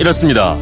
[0.00, 0.56] 이렇습니다.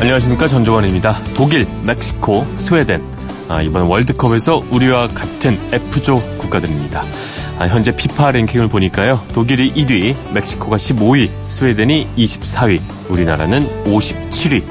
[0.00, 1.22] 안녕하십니까 전종환입니다.
[1.36, 3.00] 독일, 멕시코, 스웨덴
[3.48, 7.04] 아, 이번 월드컵에서 우리와 같은 F조 국가들입니다.
[7.60, 9.20] 아, 현재 피파 랭킹을 보니까요.
[9.32, 14.64] 독일이 1위, 멕시코가 15위, 스웨덴이 24위, 우리나라는 57위.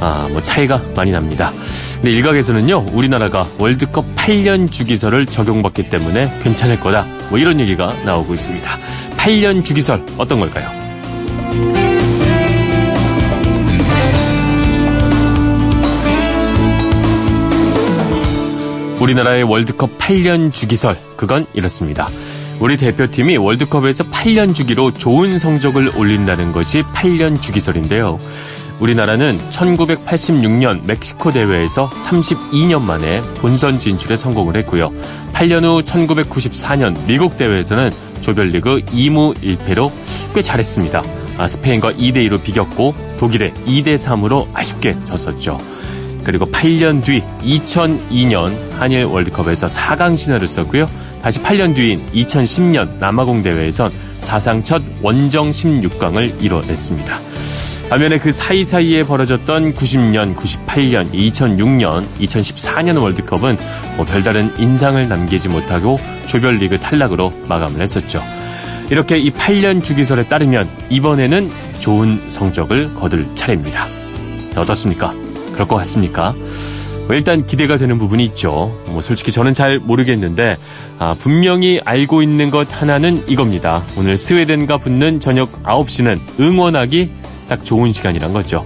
[0.00, 1.52] 아, 뭐 차이가 많이 납니다.
[1.96, 7.06] 근데 일각에서는요, 우리나라가 월드컵 8년 주기설을 적용받기 때문에 괜찮을 거다.
[7.28, 8.78] 뭐 이런 얘기가 나오고 있습니다.
[9.16, 10.70] 8년 주기설 어떤 걸까요?
[19.00, 22.08] 우리나라의 월드컵 8년 주기설, 그건 이렇습니다.
[22.60, 28.18] 우리 대표팀이 월드컵에서 8년 주기로 좋은 성적을 올린다는 것이 8년 주기설인데요.
[28.80, 34.90] 우리나라는 1986년 멕시코 대회에서 32년 만에 본선 진출에 성공을 했고요.
[35.32, 39.90] 8년 후 1994년 미국 대회에서는 조별리그 2무 1패로
[40.34, 41.02] 꽤 잘했습니다.
[41.38, 45.58] 아, 스페인과 2대2로 비겼고 독일에 2대3으로 아쉽게 졌었죠.
[46.24, 50.86] 그리고 8년 뒤 2002년 한일 월드컵에서 4강 신화를 썼고요.
[51.22, 57.29] 다시 8년 뒤인 2010년 남아공 대회에선 사상 첫 원정 16강을 이뤄냈습니다.
[57.90, 63.58] 반면에 그 사이사이에 벌어졌던 90년, 98년, 2006년, 2014년 월드컵은
[63.96, 68.22] 뭐 별다른 인상을 남기지 못하고 조별리그 탈락으로 마감을 했었죠.
[68.90, 73.88] 이렇게 이 8년 주기설에 따르면 이번에는 좋은 성적을 거둘 차례입니다.
[74.52, 75.12] 자, 어떻습니까?
[75.52, 76.32] 그럴 것 같습니까?
[77.08, 78.72] 뭐 일단 기대가 되는 부분이 있죠.
[78.86, 80.58] 뭐 솔직히 저는 잘 모르겠는데
[81.00, 83.82] 아, 분명히 알고 있는 것 하나는 이겁니다.
[83.98, 87.19] 오늘 스웨덴과 붙는 저녁 9시는 응원하기
[87.50, 88.64] 딱 좋은 시간이란 거죠.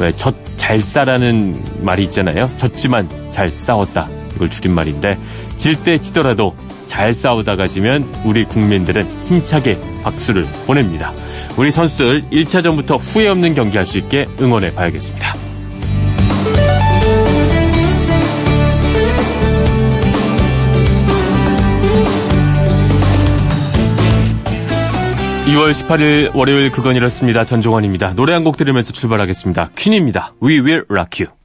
[0.00, 2.48] 왜 젖 잘 싸라는 말이 있잖아요.
[2.56, 4.08] 졌지만 잘 싸웠다.
[4.36, 5.18] 이걸 줄임말인데
[5.56, 6.54] 질 때 지더라도
[6.86, 11.12] 잘 싸우다가 지면 우리 국민들은 힘차게 박수를 보냅니다.
[11.56, 15.34] 우리 선수들 1차전부터 후회 없는 경기할 수 있게 응원해 봐야겠습니다.
[25.46, 27.44] 2월 18일 월요일 그건 이렇습니다.
[27.44, 28.14] 전종환입니다.
[28.14, 29.70] 노래 한 곡 들으면서 출발하겠습니다.
[29.76, 30.32] 퀸입니다.
[30.42, 31.41] We will rock you.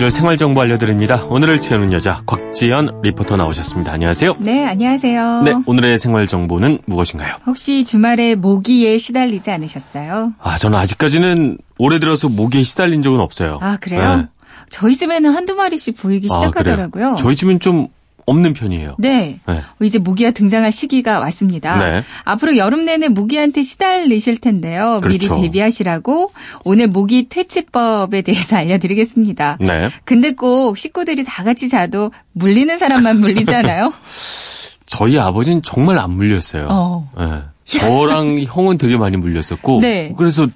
[0.00, 1.22] 채워줄 생활정보 알려드립니다.
[1.26, 3.92] 오늘을 채우는 여자 곽지연 리포터 나오셨습니다.
[3.92, 4.36] 안녕하세요.
[4.38, 5.42] 네, 안녕하세요.
[5.44, 7.36] 네, 오늘의 생활정보는 무엇인가요?
[7.46, 10.32] 혹시 주말에 모기에 시달리지 않으셨어요?
[10.40, 13.58] 아, 저는 아직까지는 올해 들어서 모기에 시달린 적은 없어요.
[13.60, 14.16] 아, 그래요?
[14.16, 14.26] 네.
[14.70, 16.90] 저희 집에는 한두 마리씩 보이기 아, 시작하더라고요.
[16.90, 17.16] 그래요?
[17.18, 17.88] 저희 집은 좀
[18.26, 18.96] 없는 편이에요.
[18.98, 19.40] 네.
[19.46, 19.62] 네.
[19.82, 21.78] 이제 모기가 등장할 시기가 왔습니다.
[21.78, 22.02] 네.
[22.24, 25.00] 앞으로 여름 내내 모기한테 시달리실 텐데요.
[25.02, 25.34] 그렇죠.
[25.34, 26.32] 미리 대비하시라고
[26.64, 29.58] 오늘 모기 퇴치법에 대해서 알려드리겠습니다.
[29.60, 29.90] 네.
[30.04, 33.92] 근데 꼭 식구들이 다 같이 자도 물리는 사람만 물리잖아요.
[34.86, 36.68] 저희 아버지는 정말 안 물렸어요.
[36.70, 37.08] 어.
[37.16, 37.42] 네.
[37.78, 40.12] 저랑 형은 되게 많이 물렸었고, 네.
[40.16, 40.48] 그래서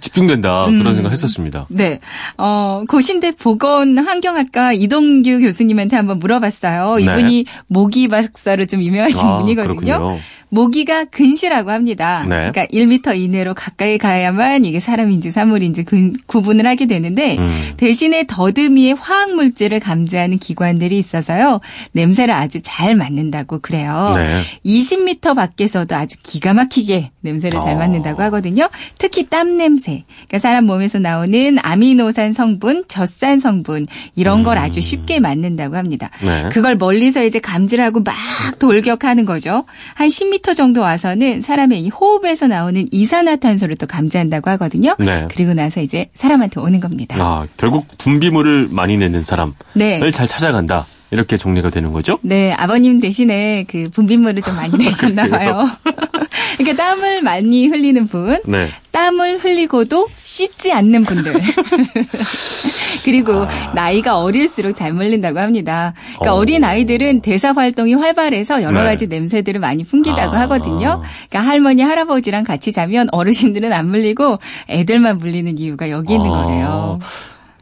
[0.00, 0.80] 집중된다 음.
[0.80, 1.66] 그런 생각 했었습니다.
[1.70, 1.98] 네.
[2.36, 6.96] 어, 고신대 보건 환경학과 이동규 교수님한테 한번 물어봤어요.
[6.96, 7.02] 네.
[7.02, 9.76] 이분이 모기 박사로 좀 유명하신 아, 분이거든요.
[9.76, 10.18] 그렇군요.
[10.50, 12.22] 모기가 근시라고 합니다.
[12.26, 12.50] 네.
[12.50, 17.52] 그러니까 1m 이내로 가까이 가야만 이게 사람인지 사물인지 근- 구분을 하게 되는데 음.
[17.76, 21.60] 대신에 더듬이의 화학 물질을 감지하는 기관들이 있어서요.
[21.92, 24.14] 냄새를 아주 잘 맡는다고 그래요.
[24.16, 24.40] 네.
[24.64, 27.78] 20m 밖에서도 아주 기가 막히게 냄새를 잘 어.
[27.78, 28.68] 맡는다고 하거든요.
[28.98, 30.04] 특히 땀 냄새.
[30.26, 33.86] 그러니까 사람 몸에서 나오는 아미노산 성분, 젖산 성분
[34.16, 34.62] 이런 걸 음.
[34.62, 36.10] 아주 쉽게 맡는다고 합니다.
[36.20, 36.48] 네.
[36.50, 38.14] 그걸 멀리서 이제 감지를 하고 막
[38.58, 39.64] 돌격하는 거죠.
[39.94, 44.96] 한 10m 정도 와서는 사람의 이 호흡에서 나오는 이산화탄소를 또 감지한다고 하거든요.
[44.98, 45.28] 네.
[45.30, 47.16] 그리고 나서 이제 사람한테 오는 겁니다.
[47.20, 50.10] 아, 결국 분비물을 많이 내는 사람을 네.
[50.10, 50.86] 잘 찾아간다.
[51.10, 52.18] 이렇게 정리가 되는 거죠?
[52.22, 55.66] 네, 아버님 대신에 그 분비물을 좀 많이 내셨나 봐요.
[56.58, 58.66] 그러니까 땀을 많이 흘리는 분, 네.
[58.90, 61.34] 땀을 흘리고도 씻지 않는 분들.
[63.04, 63.72] 그리고 아.
[63.74, 65.94] 나이가 어릴수록 잘 물린다고 합니다.
[66.18, 66.38] 그러니까 어.
[66.38, 66.44] 어.
[66.44, 68.86] 린 아이들은 대사 활동이 활발해서 여러 네.
[68.86, 70.40] 가지 냄새들을 많이 풍기다고 아.
[70.40, 71.02] 하거든요.
[71.28, 74.38] 그러니까 할머니 할아버지랑 같이 자면 어르신들은 안 물리고
[74.68, 76.42] 애들만 물리는 이유가 여기 있는 아.
[76.44, 76.98] 거래요.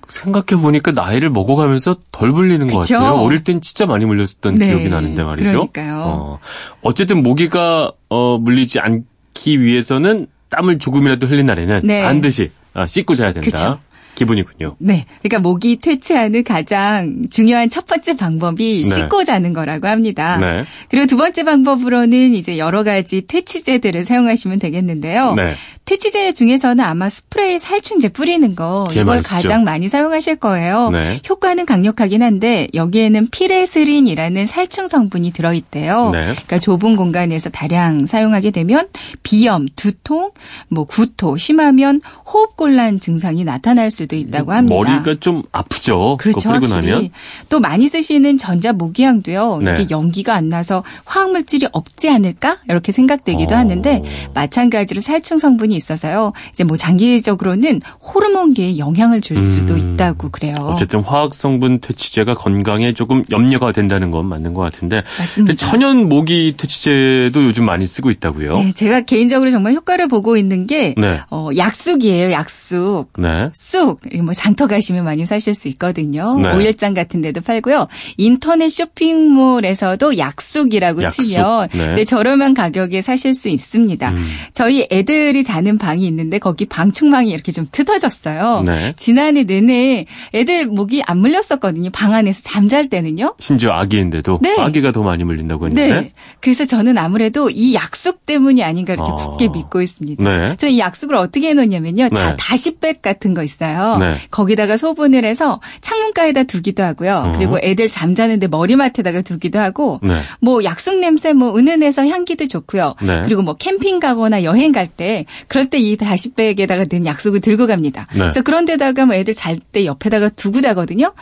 [0.08, 2.99] 생각해 보니까 나이를 먹어가면서 덜 물리는 것 그쵸?
[2.99, 3.14] 같아요.
[3.14, 5.50] 어릴 땐 진짜 많이 물렸던 네, 기억이 나는데 말이죠.
[5.50, 6.03] 그러니까요.
[6.06, 6.38] 어,
[6.82, 12.03] 어쨌든 모기가 어, 물리지 않기 위해서는 땀을 조금이라도 흘린 날에는 네.
[12.03, 13.50] 반드시 아, 씻고 자야 된다.
[13.50, 13.79] 그쵸.
[14.17, 14.77] 기분이군요.
[14.79, 15.05] 네.
[15.23, 18.91] 그러니까 모기 퇴치하는 가장 중요한 첫 번째 방법이 네.
[18.91, 20.39] 씻고 자는 거라고 합니다.
[20.39, 20.65] 네.
[20.89, 25.35] 그리고 두 번째 방법으로는 이제 여러 가지 퇴치제들을 사용하시면 되겠는데요.
[25.35, 25.53] 네.
[25.85, 29.35] 퇴치제 중에서는 아마 스프레이 살충제 뿌리는 거 이걸 쓰죠.
[29.37, 30.91] 가장 많이 사용하실 거예요.
[30.91, 31.21] 네.
[31.29, 36.11] 효과는 강력하긴 한데 여기에는 피레스린이라는 살충 성분이 들어 있대요.
[36.11, 36.23] 네.
[36.23, 38.89] 그러니까 좁은 공간에서 다량 사용하게 되면
[39.23, 40.33] 비염, 두통,
[40.69, 44.76] 뭐 구토, 심하면 호흡곤란 증상이 나타날 수도 있다고 합니다.
[44.76, 46.17] 머리가 좀 아프죠.
[46.19, 46.49] 그렇죠.
[46.50, 46.67] 뿌리고.
[46.69, 47.11] 나면.
[47.49, 49.58] 또 많이 쓰시는 전자 모기향도요.
[49.62, 49.75] 네.
[49.75, 53.58] 이게 연기가 안 나서 화학 물질이 없지 않을까 이렇게 생각되기도 어.
[53.58, 54.03] 하는데
[54.35, 56.32] 마찬가지로 살충 성분이 있어서요.
[56.53, 59.94] 이제 뭐 장기적으로는 호르몬계에 영향을 줄 수도 음.
[59.94, 60.55] 있다고 그래요.
[60.61, 65.56] 어쨌든 화학 성분 퇴치제가 건강에 조금 염려가 된다는 건 맞는 것 같은데 맞습니다.
[65.56, 68.58] 천연 모기 퇴치제도 요즘 많이 쓰고 있다고요.
[68.58, 71.19] 네, 제가 개인적으로 정말 효과를 보고 있는 게 네.
[71.31, 72.32] 어, 약쑥이에요.
[72.32, 73.12] 약쑥.
[73.19, 73.50] 네.
[73.53, 76.38] 쑥, 이거 뭐 장터 가시면 많이 사실 수 있거든요.
[76.38, 76.54] 네.
[76.54, 77.87] 오일장 같은 데도 팔고요.
[78.16, 81.94] 인터넷 쇼핑몰에서도 약쑥이라고 약쑥, 치면 네.
[81.94, 84.10] 네, 저렴한 가격에 사실 수 있습니다.
[84.10, 84.26] 음.
[84.52, 88.62] 저희 애들이 자는 방이 있는데 거기 방충망이 이렇게 좀 트어졌어요.
[88.66, 88.94] 네.
[88.96, 91.90] 지난해 내내 애들 목이 안 물렸었거든요.
[91.90, 93.34] 방 안에서 잠잘 때는요.
[93.38, 94.56] 심지어 아기인데도 네.
[94.58, 96.00] 아기가 더 많이 물린다고 했는데.
[96.00, 96.12] 네.
[96.40, 99.14] 그래서 저는 아무래도 이 약속 때문이 아닌가 이렇게 아.
[99.14, 100.22] 굳게 믿고 있습니다.
[100.22, 100.56] 네.
[100.56, 102.08] 저는 이 약속을 어떻게 해놓냐면요.
[102.10, 102.37] 자, 네.
[102.38, 103.86] 다시백 같은 거 있어요.
[103.99, 104.15] 네.
[104.31, 107.27] 거기다가 소분을 해서 창문가에다 두기도 하고요.
[107.29, 107.33] 어.
[107.33, 110.19] 그리고 애들 잠자는데 머리맡에다가 두기도 하고 네.
[110.41, 112.94] 뭐 약속 냄새 뭐 은은해서 향기도 좋고요.
[113.03, 113.23] 네.
[113.25, 118.06] 그리고 뭐 캠핑 가거나 여행 갈 때 그럴 때 이 다시백에다가 넣은 약속을 들고 갑니다.
[118.12, 118.21] 네.
[118.21, 121.12] 그래서 그런 데다가 뭐 애들 잘 때 옆에다가 두고 자거든요.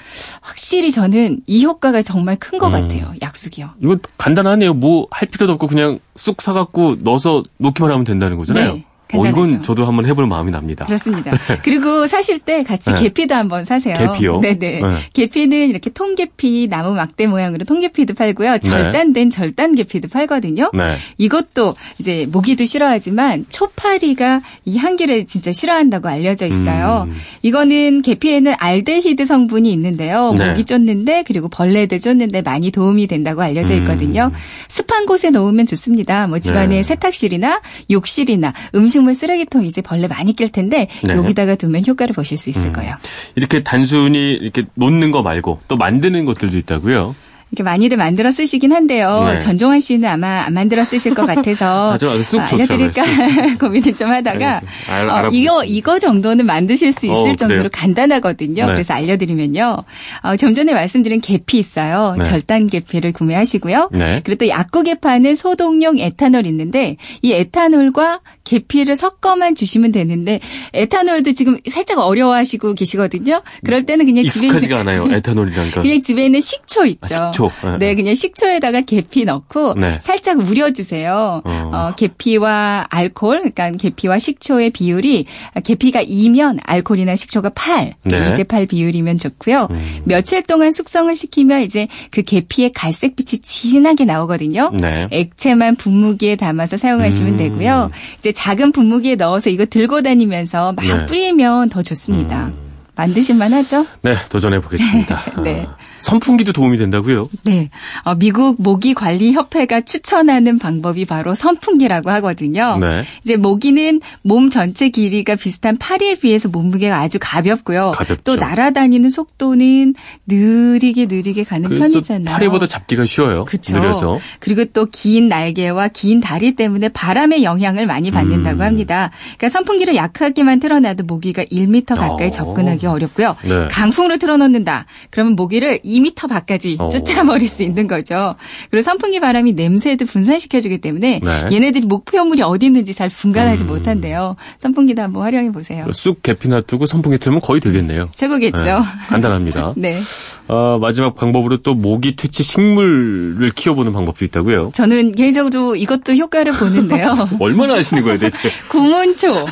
[0.41, 2.81] 확실히 저는 이 효과가 정말 큰것 음.
[2.81, 3.13] 같아요.
[3.23, 3.71] 약속이요.
[3.83, 4.75] 이거 간단하네요.
[4.75, 8.75] 뭐 할 필요도 없고 그냥 쑥 사갖고 넣어서 놓기만 하면 된다는 거잖아요.
[8.75, 8.85] 네,
[9.19, 9.63] 어, 이건.
[9.63, 10.85] 저도 한번 해볼 마음이 납니다.
[10.85, 11.33] 그렇습니다.
[11.63, 13.03] 그리고 사실 때 같이 네.
[13.03, 13.97] 계피도 한번 사세요.
[13.97, 14.41] 계피요?
[14.41, 14.57] 네네.
[14.57, 14.81] 네.
[15.13, 18.59] 계피는 이렇게 통계피, 나무 막대 모양으로 통계피도 팔고요.
[18.59, 20.71] 절단된 절단 계피도 팔거든요.
[20.75, 20.95] 네.
[21.19, 27.07] 이것도 이제 모기도 싫어하지만 초파리가 이 향기를 진짜 싫어한다고 알려져 있어요.
[27.09, 27.15] 음.
[27.43, 30.33] 이거는 계피에는 알데히드 성분이 있는데요.
[30.37, 30.49] 네.
[30.49, 34.31] 모기 쫓는데 그리고 벌레들 쫓는데 많이 도움이 된다고 알려져 있거든요.
[34.33, 34.39] 음.
[34.69, 36.27] 습한 곳에 놓으면 좋습니다.
[36.27, 36.83] 뭐 집안의 네.
[36.83, 37.61] 세탁실이나
[37.91, 41.15] 욕실이나 음식 물 쓰레기통 이제 벌레 많이 낄 텐데 네.
[41.15, 42.73] 여기다가 두면 효과를 보실 수 있을 음.
[42.73, 42.95] 거예요.
[43.37, 47.15] 이렇게 단순히 이렇게 놓는 거 말고 또 만드는 것들도 있다고요.
[47.55, 49.25] 이렇게 많이들 만들어 쓰시긴 한데요.
[49.33, 49.39] 네.
[49.39, 53.03] 전종환 씨는 아마 안 만들어 쓰실 것 같아서 아, 알려드릴까
[53.61, 55.31] 고민을 좀 하다가 네, 알- 어.
[55.33, 57.37] 이거 이거 정도는 만드실 수 있을 어?
[57.37, 58.67] 정도로 간단하거든요.
[58.67, 58.73] 네.
[58.73, 59.77] 그래서 알려드리면요.
[60.23, 62.17] 어, 좀 전에 말씀드린 계피 있어요.
[62.19, 62.25] 네.
[62.25, 63.91] 절단 계피를 구매하시고요.
[63.93, 64.21] 네.
[64.25, 70.41] 그리고 또 약국에 파는 소독용 에탄올 있는데 이 에탄올과 계피를 섞어만 주시면 되는데
[70.73, 73.43] 에탄올도 지금 살짝 어려워하시고 계시거든요.
[73.65, 75.07] 그럴 때는 그냥 집에 있는 익숙하지가 않아요.
[75.11, 75.83] 에탄올이란 건.
[75.83, 77.01] 그냥 집에 있는 식초 있죠.
[77.15, 77.44] 아, 식초.
[77.63, 77.79] 네.
[77.79, 79.99] 네, 그냥 식초에다가 계피 넣고 네.
[80.01, 81.43] 살짝 우려주세요.
[81.45, 81.71] 어.
[81.73, 85.27] 어, 계피와 알코올, 그러니까 계피와 식초의 비율이
[85.63, 88.35] 계피가 2면 알코올이나 식초가 8, 네.
[88.35, 89.69] 2대 8 비율이면 좋고요.
[89.71, 90.01] 음.
[90.05, 94.71] 며칠 동안 숙성을 시키면 이제 그 계피의 갈색빛이 진하게 나오거든요.
[94.75, 95.09] 네.
[95.11, 97.37] 액체만 분무기에 담아서 사용하시면 음.
[97.37, 97.91] 되고요.
[98.19, 101.07] 이제 작은 분무기에 넣어서 이거 들고 다니면서 막 네.
[101.07, 102.47] 뿌리면 더 좋습니다.
[102.47, 102.65] 음.
[102.97, 103.87] 만드실만 하죠?
[104.03, 105.23] 네, 도전해 보겠습니다.
[105.43, 105.67] 네.
[105.69, 107.29] 아, 선풍기도 도움이 된다고요?
[107.43, 107.71] 네.
[108.05, 112.79] 어, 미국 모기 관리 협회가 추천하는 방법이 바로 선풍기라고 하거든요.
[112.81, 113.03] 네.
[113.25, 117.93] 이제 모기는 몸 전체 길이가 비슷한 파리에 비해서 몸무게가 아주 가볍고요.
[117.97, 118.23] 가볍죠.
[118.25, 119.95] 또 날아다니는 속도는
[120.27, 122.35] 느리게 느리게 가는 편이잖아요.
[122.35, 123.45] 파리보다 잡기가 쉬워요.
[123.45, 123.75] 그쵸.
[123.77, 124.19] 느려서.
[124.41, 128.63] 그리고 또 긴 날개와 긴 다리 때문에 바람의 영향을 많이 받는다고 음.
[128.63, 129.11] 합니다.
[129.37, 132.31] 그러니까 선풍기를 약하게만 틀어놔도 모기가 1m 가까이 어.
[132.31, 133.37] 접근하기 어렵고요.
[133.43, 133.69] 네.
[133.71, 134.87] 강풍으로 틀어놓는다.
[135.11, 136.89] 그러면 모기를 2m 밖까지 어.
[136.89, 138.35] 쫓아버릴 수 있는 거죠.
[138.71, 141.45] 그리고 선풍기 바람이 냄새도 분산시켜주기 때문에 네.
[141.53, 143.69] 얘네들이 목표물이 어디 있는지 잘 분간하지 음.
[143.69, 144.37] 못한대요.
[144.59, 145.87] 선풍기도 한번 활용해 보세요.
[145.93, 148.11] 쑥 계피 놔두고 선풍기 틀면 거의 되겠네요.
[148.15, 148.59] 최고겠죠.
[148.59, 149.75] 네, 간단합니다.
[149.79, 150.01] 네.
[150.47, 154.73] 어, 마지막 방법으로 또 모기 퇴치 식물을 키워보는 방법도 있다고요.
[154.75, 157.15] 저는 개인적으로 이것도 효과를 보는데요.
[157.41, 158.51] 얼마나 하시는 거예요, 대체?
[158.69, 159.47] 구문초.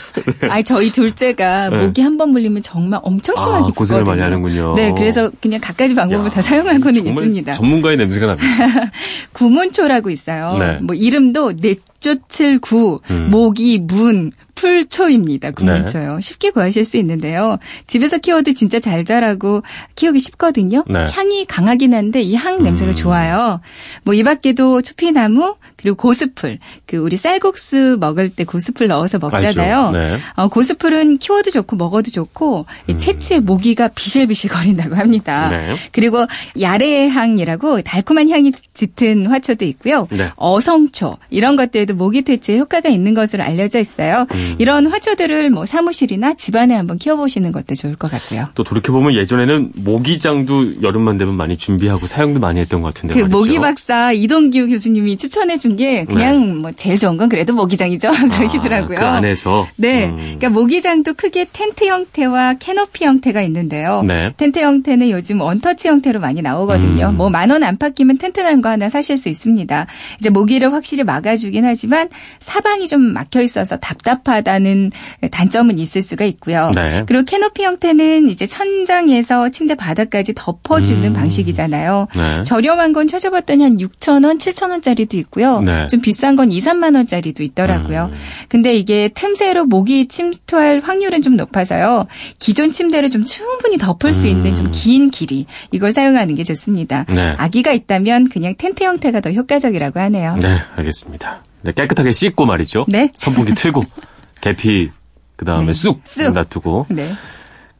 [0.50, 1.84] 아 저희 둘째가 네.
[1.86, 4.04] 모기 한 번 물리면 정말 엄청 심하게 아, 고생을.
[4.04, 4.74] 많이 하는군요.
[4.76, 7.52] 네, 그래서 그냥 갖가지 방법을 야, 다 사용하고는 있습니다.
[7.54, 8.46] 전문가의 냄새가 납니다.
[9.32, 10.56] 구문초라고 있어요.
[10.58, 10.78] 네.
[10.82, 13.28] 뭐 이름도 넷 쫓을 구, 음.
[13.30, 14.30] 모기, 문,
[14.62, 15.50] 고수풀초입니다.
[15.50, 16.20] 국민초요.
[16.20, 17.58] 쉽게 구하실 수 있는데요.
[17.86, 19.62] 집에서 키워도 진짜 잘 자라고
[19.96, 20.84] 키우기 쉽거든요.
[20.88, 21.04] 네.
[21.04, 22.94] 향이 강하긴 한데 이 향 냄새가 음.
[22.94, 23.60] 좋아요.
[24.04, 26.58] 뭐 이 밖에도 추피나무 그리고 고수풀.
[26.86, 29.90] 그 우리 쌀국수 먹을 때 고수풀 넣어서 먹잖아요.
[29.90, 30.18] 네.
[30.34, 35.48] 어, 고수풀은 키워도 좋고 먹어도 좋고 이 채취의 모기가 비실비실 거린다고 합니다.
[35.48, 35.50] 음.
[35.50, 35.76] 네.
[35.90, 36.24] 그리고
[36.60, 40.06] 야레 향이라고 달콤한 향이 짙은 화초도 있고요.
[40.10, 40.30] 네.
[40.36, 44.26] 어성초 이런 것들도 모기 퇴치에 효과가 있는 것으로 알려져 있어요.
[44.32, 44.54] 음.
[44.58, 48.48] 이런 화초들을 뭐 사무실이나 집안에 한번 키워보시는 것도 좋을 것 같고요.
[48.54, 53.20] 또 돌이켜 보면 예전에는 모기장도 여름만 되면 많이 준비하고 사용도 많이 했던 것 같은데 그
[53.20, 53.36] 말이죠.
[53.36, 58.98] 모기 박사 이동규 교수님이 추천해 준게 그냥 뭐 제일 좋은 건 그래도 모기장이죠 그러시더라고요.
[58.98, 59.66] 아, 그 안에서.
[59.76, 60.16] 네, 음.
[60.16, 64.02] 그러니까 모기장도 크게 텐트 형태와 캐노피 형태가 있는데요.
[64.02, 64.32] 네.
[64.36, 67.08] 텐트 형태는 요즘 원터치 형태로 많이 나오거든요.
[67.08, 67.16] 음.
[67.16, 69.86] 뭐만 원 안팎이면 튼튼한 거 하나 사실 수 있습니다.
[70.18, 72.08] 이제 모기를 확실히 막아주긴 하지만
[72.40, 74.90] 사방이 좀 막혀 있어서 답답하다는
[75.30, 76.70] 단점은 있을 수가 있고요.
[76.74, 77.04] 네.
[77.06, 81.12] 그리고 캐노피 형태는 이제 천장에서 침대 바닥까지 덮어주는 음.
[81.12, 82.08] 방식이잖아요.
[82.14, 82.42] 네.
[82.44, 85.60] 저렴한 건 찾아봤더니 한 6천 원, 7천 원짜리도 있고요.
[85.64, 85.86] 네.
[85.88, 88.10] 좀 비싼 건 2, 3만 원짜리도 있더라고요.
[88.12, 88.18] 음.
[88.48, 92.06] 근데 이게 틈새로 모기 침투할 확률은 좀 높아서요.
[92.38, 97.06] 기존 침대를 좀 충분히 덮을 수 있는 좀긴 길이 이걸 사용하는 게 좋습니다.
[97.08, 97.14] 음.
[97.14, 97.34] 네.
[97.38, 100.36] 아기가 있다면 그냥 텐트 형태가 더 효과적이라고 하네요.
[100.36, 101.42] 네, 알겠습니다.
[101.62, 102.84] 네, 깨끗하게 씻고 말이죠.
[102.88, 103.10] 네.
[103.14, 103.84] 선풍기 틀고
[104.40, 104.90] 계피
[105.36, 105.72] 그 다음에 네.
[105.72, 106.32] 쑥, 쑥.
[106.32, 107.12] 놔두고 네.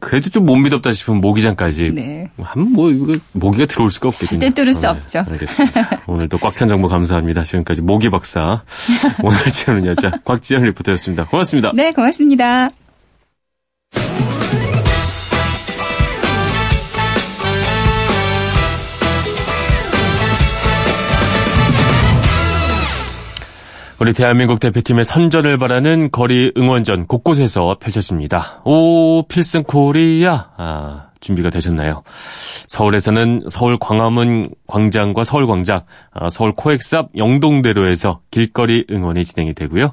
[0.03, 2.29] 그래도 좀 못 믿었다 싶으면 모기장까지 네.
[2.37, 4.41] 하면 뭐 이거 모기가 들어올 수가 없거든요.
[4.41, 5.25] 절대 뚫을 수 네, 없죠.
[5.31, 6.03] 알겠습니다.
[6.09, 7.45] 오늘도 꽉 찬 정보 감사합니다.
[7.45, 8.63] 지금까지 모기 박사
[9.23, 11.27] 오늘 채우는 여자 곽지연 리포터였습니다.
[11.27, 11.71] 고맙습니다.
[11.75, 12.69] 네, 고맙습니다.
[24.03, 28.61] 우리 대한민국 대표팀의 선전을 바라는 거리 응원전 곳곳에서 펼쳐집니다.
[28.65, 32.03] 오 필승 코리아 아, 준비가 되셨나요?
[32.67, 39.93] 서울에서는 서울 광화문 광장과 서울 광장, 아, 서울 코엑스 앞 영동대로에서 길거리 응원이 진행이 되고요.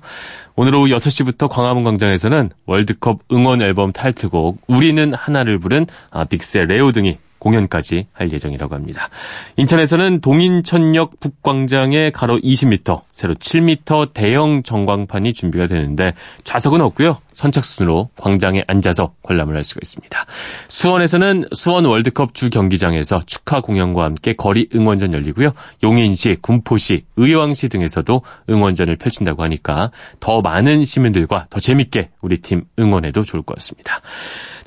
[0.55, 6.93] 오늘 오후 6시부터 광화문 광장에서는 월드컵 응원 앨범 타이틀곡 우리는 하나를 부른 아, 빅스 레오
[6.93, 9.09] 등이 공연까지 할 예정이라고 합니다.
[9.57, 17.17] 인천에서는 동인천역 북광장에 가로 20m, 세로 7m 대형 전광판이 준비가 되는데 좌석은 없고요.
[17.33, 20.25] 선착순으로 광장에 앉아서 관람을 할 수가 있습니다.
[20.67, 25.51] 수원에서는 수원 월드컵 주 경기장에서 축하 공연과 함께 거리 응원전 열리고요.
[25.81, 33.23] 용인시, 군포시, 의왕시 등에서도 응원전을 펼친다고 하니까 더 많은 시민들과 더 재밌게 우리 팀 응원해도
[33.23, 34.01] 좋을 것 같습니다.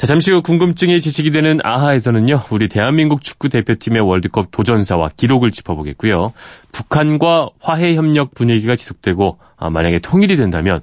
[0.03, 6.33] 자, 잠시 후 궁금증이 지식이 되는 아하에서는요, 우리 대한민국 축구 대표팀의 월드컵 도전사와 기록을 짚어보겠고요.
[6.73, 10.81] 북한과 화해 협력 분위기가 지속되고, 아, 만약에 통일이 된다면,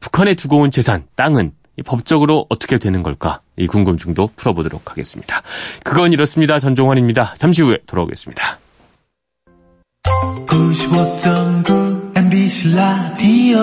[0.00, 3.42] 북한에 두고 온 재산, 땅은 이 법적으로 어떻게 되는 걸까?
[3.58, 5.42] 이 궁금증도 풀어보도록 하겠습니다.
[5.84, 6.58] 그건 이렇습니다.
[6.58, 7.34] 전종환입니다.
[7.36, 8.58] 잠시 후에 돌아오겠습니다.
[10.46, 13.62] 95.9 MBC 라디오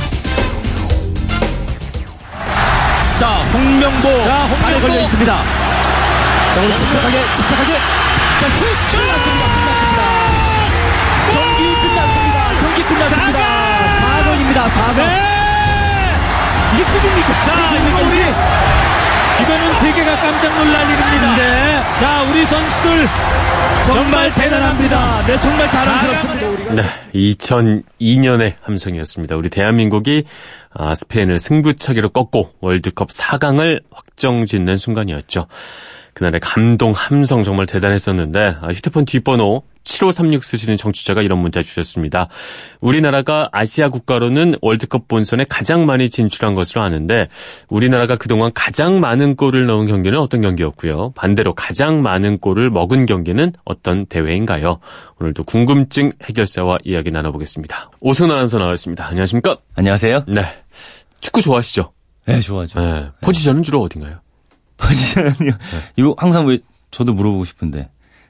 [3.21, 4.09] 자, 홍명보
[4.63, 5.43] 발에 걸려 있습니다.
[6.55, 7.73] 자, 오늘 집착하게, 집착하게.
[8.39, 8.65] 자, 슛!
[8.89, 9.45] 끝났습니다.
[9.61, 10.01] 끝났습니다.
[11.29, 12.39] 경기 끝났습니다.
[12.61, 13.39] 경기 끝났습니다.
[14.25, 14.59] 4건입니다.
[14.71, 14.99] 4건.
[16.73, 17.43] 이게 꿈입니까?
[17.43, 18.17] 자, 이거 우리?
[19.43, 21.35] 이거는 세계가 깜짝 놀랄 일입니다.
[21.35, 21.83] 네.
[21.99, 23.07] 자, 우리 선수들
[23.85, 25.25] 정말 대단합니다.
[25.27, 26.73] 네, 정말 자랑스럽습니다.
[26.73, 26.83] 네,
[27.13, 29.35] 2002년의 함성이었습니다.
[29.35, 30.25] 우리 대한민국이
[30.73, 35.47] 아, 스페인을 승부차기로 꺾고 월드컵 4강을 확정짓는 순간이었죠.
[36.21, 42.27] 그날의 감동 함성 정말 대단했었는데 아, 휴대폰 뒷번호 7536 쓰시는 정치자가 이런 문자 주셨습니다.
[42.79, 47.27] 우리나라가 아시아 국가로는 월드컵 본선에 가장 많이 진출한 것으로 아는데
[47.69, 51.13] 우리나라가 그동안 가장 많은 골을 넣은 경기는 어떤 경기였고요.
[51.15, 54.77] 반대로 가장 많은 골을 먹은 경기는 어떤 대회인가요?
[55.19, 57.89] 오늘도 궁금증 해결사와 이야기 나눠보겠습니다.
[57.99, 59.03] 오승 아나운서 나와있습니다.
[59.03, 59.57] 안녕하십니까?
[59.73, 60.25] 안녕하세요.
[60.27, 60.43] 네.
[61.19, 61.91] 축구 좋아하시죠?
[62.27, 62.79] 네, 좋아하죠.
[62.79, 63.09] 네.
[63.21, 64.19] 포지션은 주로 어딘가요?
[64.81, 65.51] 포지션은요.
[65.95, 66.59] 이거 항상 왜
[66.91, 67.89] 저도 물어보고 싶은데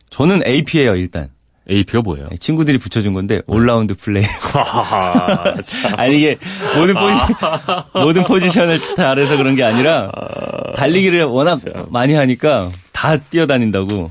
[0.10, 1.30] 저는 AP예요 일단.
[1.70, 2.28] AP가 뭐예요?
[2.40, 4.24] 친구들이 붙여준 건데 올라운드 플레이.
[5.64, 5.94] 참.
[5.98, 6.38] 아니 이게
[6.76, 7.16] 모든 포지
[7.94, 10.12] 모든 포지션을 잘해서 그런 게 아니라
[10.76, 14.10] 달리기를 워낙 많이 하니까 다 뛰어다닌다고.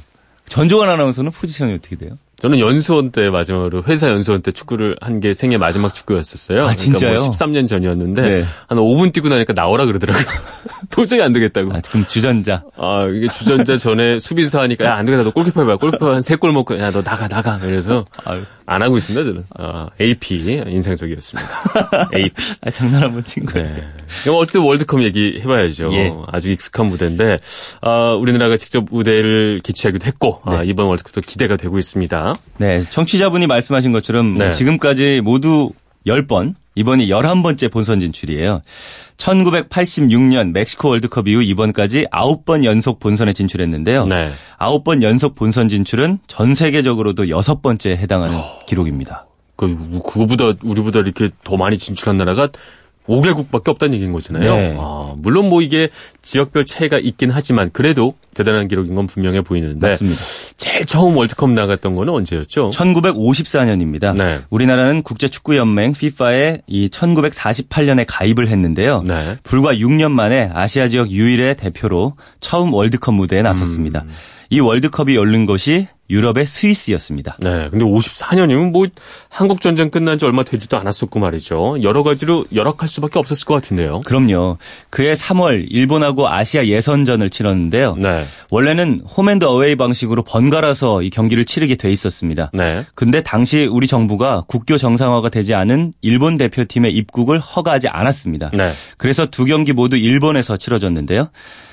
[0.48, 2.12] 전종환 아나운서는 포지션이 어떻게 돼요?
[2.40, 6.64] 저는 연수원 때 마지막으로 회사 연수원 때 축구를 한 게 생애 마지막 축구였었어요.
[6.64, 7.12] 아, 진짜요?
[7.12, 8.44] 그러니까 뭐 13년 전이었는데 네.
[8.68, 10.24] 한 5분 뛰고 나니까 나오라 그러더라고요.
[10.90, 11.72] 도저히 안 되겠다고.
[11.74, 12.62] 아, 그럼 주전자.
[12.78, 15.22] 아, 이게 주전자 전에 수비수 하니까, 야, 안 되겠다.
[15.24, 15.76] 너 골키퍼 해봐.
[15.76, 17.58] 골키퍼 한세골 먹고, 야, 너 나가, 나가.
[17.58, 18.40] 그래서, 아유.
[18.66, 19.44] 안 하고 있습니다, 저는.
[19.58, 21.50] 아, AP, 인상적이었습니다.
[22.16, 22.32] AP.
[22.62, 23.68] 아, 장난 한번 친 거예요.
[23.68, 23.84] 네.
[24.22, 25.92] 그럼 어쨌든 월드컵 얘기 해봐야죠.
[25.92, 26.12] 예.
[26.28, 27.38] 아주 익숙한 무대인데,
[27.82, 32.29] 아, 우리나라가 직접 무대를 개최하기도 했고, 아, 이번 월드컵도 기대가 되고 있습니다.
[32.58, 34.52] 네, 청취자분이 말씀하신 것처럼 네.
[34.52, 35.70] 지금까지 모두
[36.06, 38.60] 10번, 이번이 11번째 본선 진출이에요.
[39.16, 44.06] 1986년 멕시코 월드컵 이후 이번까지 9번 연속 본선에 진출했는데요.
[44.06, 44.30] 네.
[44.58, 49.26] 9번 연속 본선 진출은 전 세계적으로도 6번째에 해당하는 기록입니다.
[49.56, 52.48] 그, 그거보다, 우리보다 이렇게 더 많이 진출한 나라가
[53.06, 54.54] 5개국밖에 없다는 얘기인 거잖아요.
[54.54, 54.76] 네.
[54.78, 55.90] 아, 물론 뭐 이게
[56.22, 60.20] 지역별 차이가 있긴 하지만 그래도 대단한 기록인 건 분명해 보이는데 맞습니다.
[60.56, 62.70] 제일 처음 월드컵 나갔던 거는 언제였죠?
[62.70, 64.16] 1954년입니다.
[64.16, 64.40] 네.
[64.50, 69.02] 우리나라는 국제축구연맹 FIFA에 이 1948년에 가입을 했는데요.
[69.02, 69.36] 네.
[69.42, 74.02] 불과 6년 만에 아시아 지역 유일의 대표로 처음 월드컵 무대에 나섰습니다.
[74.02, 74.10] 음.
[74.50, 77.36] 이 월드컵이 열린 것이 유럽의 스위스였습니다.
[77.38, 77.68] 네.
[77.70, 78.84] 근데 54년이면 뭐
[79.28, 81.76] 한국 전쟁 끝난 지 얼마 되지도 않았었고 말이죠.
[81.82, 84.00] 여러 가지로 열악할 수밖에 없었을 것 같은데요.
[84.00, 84.58] 그럼요.
[84.90, 87.94] 그해 3월 일본하고 아시아 예선전을 치렀는데요.
[87.94, 88.26] 네.
[88.50, 92.50] 원래는 홈앤드 어웨이 방식으로 번갈아서 이 경기를 치르게 돼 있었습니다.
[92.52, 92.84] 네.
[92.96, 98.50] 근데 당시 우리 정부가 국교 정상화가 되지 않은 일본 대표팀의 입국을 허가하지 않았습니다.
[98.52, 98.72] 네.
[98.96, 101.30] 그래서 두 경기 모두 일본에서 치러졌는데요.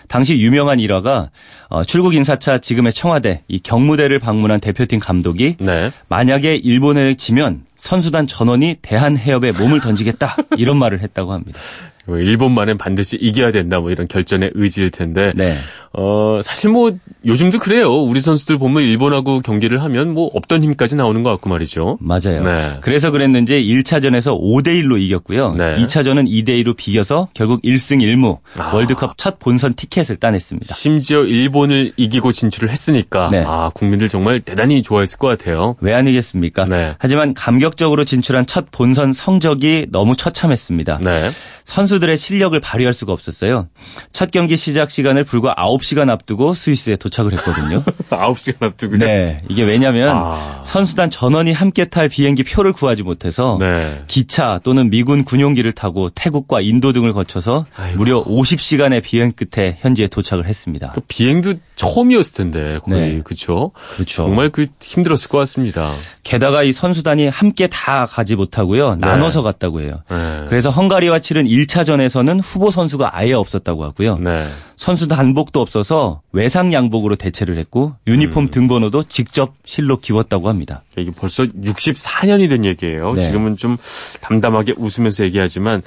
[0.07, 1.29] 당시 유명한 일화가
[1.69, 5.91] 어, 출국 인사차 지금의 청와대 이 경무대를 방문한 대표팀 감독이 네.
[6.07, 11.59] 만약에 일본에 지면 선수단 전원이 대한해협에 몸을 던지겠다 이런 말을 했다고 합니다.
[12.07, 15.57] 뭐 일본만은 반드시 이겨야 된다 뭐 이런 결전의 의지일 텐데 네.
[15.93, 16.91] 어 사실 뭐
[17.25, 17.91] 요즘도 그래요.
[17.91, 21.97] 우리 선수들 보면 일본하고 경기를 하면 뭐 없던 힘까지 나오는 것 같고 말이죠.
[21.99, 22.43] 맞아요.
[22.43, 22.77] 네.
[22.81, 25.55] 그래서 그랬는지 1차전에서 5대 1로 이겼고요.
[25.55, 25.75] 네.
[25.77, 28.73] 2차전은 2대 2로 비겨서 결국 1승 1무 아.
[28.73, 30.73] 월드컵 첫 본선 티켓을 따냈습니다.
[30.73, 33.43] 심지어 일본을 이기고 진출을 했으니까 네.
[33.45, 35.75] 아 국민들 정말 대단히 좋아했을 것 같아요.
[35.81, 36.65] 왜 아니겠습니까?
[36.65, 36.95] 네.
[36.99, 40.99] 하지만 감격적으로 진출한 첫 본선 성적이 너무 처참했습니다.
[41.67, 41.73] 네.
[41.73, 43.67] 선수들의 실력을 발휘할 수가 없었어요.
[44.13, 47.83] 첫 경기 시작 시간을 불과 9시간 앞두고 스위스에 도착을 했거든요.
[48.09, 49.41] 9시간 앞두고 네.
[49.49, 50.61] 이게 왜냐면 아.
[50.63, 54.03] 선수단 전원이 함께 탈 비행기 표를 구하지 못해서 네.
[54.07, 57.97] 기차 또는 미군 군용기를 타고 태국과 인도 등을 거쳐서 아이고.
[57.97, 60.93] 무려 50시간의 비행 끝에 현지에 도착을 했습니다.
[60.95, 63.21] 그 비행도 처음이었을 텐데 거의 네.
[63.21, 63.71] 그렇죠.
[63.95, 64.23] 그렇죠.
[64.23, 65.91] 정말 그 힘들었을 것 같습니다.
[66.23, 68.95] 게다가 이 선수단이 함께 다 가지 못하고요.
[68.95, 70.01] 나눠서 갔다고 해요.
[70.09, 70.45] 네.
[70.47, 74.17] 그래서 헝가리와 치른 1차전에서는 후보 선수가 아예 없었다고 하고요.
[74.19, 74.47] 네.
[74.75, 78.11] 선수 단복도 없어서 외상 양복으로 대체를 했고 음.
[78.11, 80.83] 유니폼 등번호도 직접 실로 기웠다고 합니다.
[80.97, 83.13] 이게 벌써 64년이 된 얘기예요.
[83.13, 83.23] 네.
[83.23, 83.77] 지금은 좀
[84.21, 85.81] 담담하게 웃으면서 얘기하지만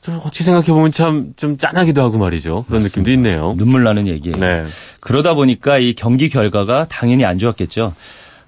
[0.00, 2.64] 좀 어찌 생각해 보면 참 좀 짠하기도 하고 말이죠.
[2.66, 3.54] 그런 느낌도 있네요.
[3.56, 4.36] 눈물 나는 얘기예요.
[4.36, 4.64] 네.
[5.00, 7.94] 그러다 보니까 이 경기 결과가 당연히 안 좋았겠죠.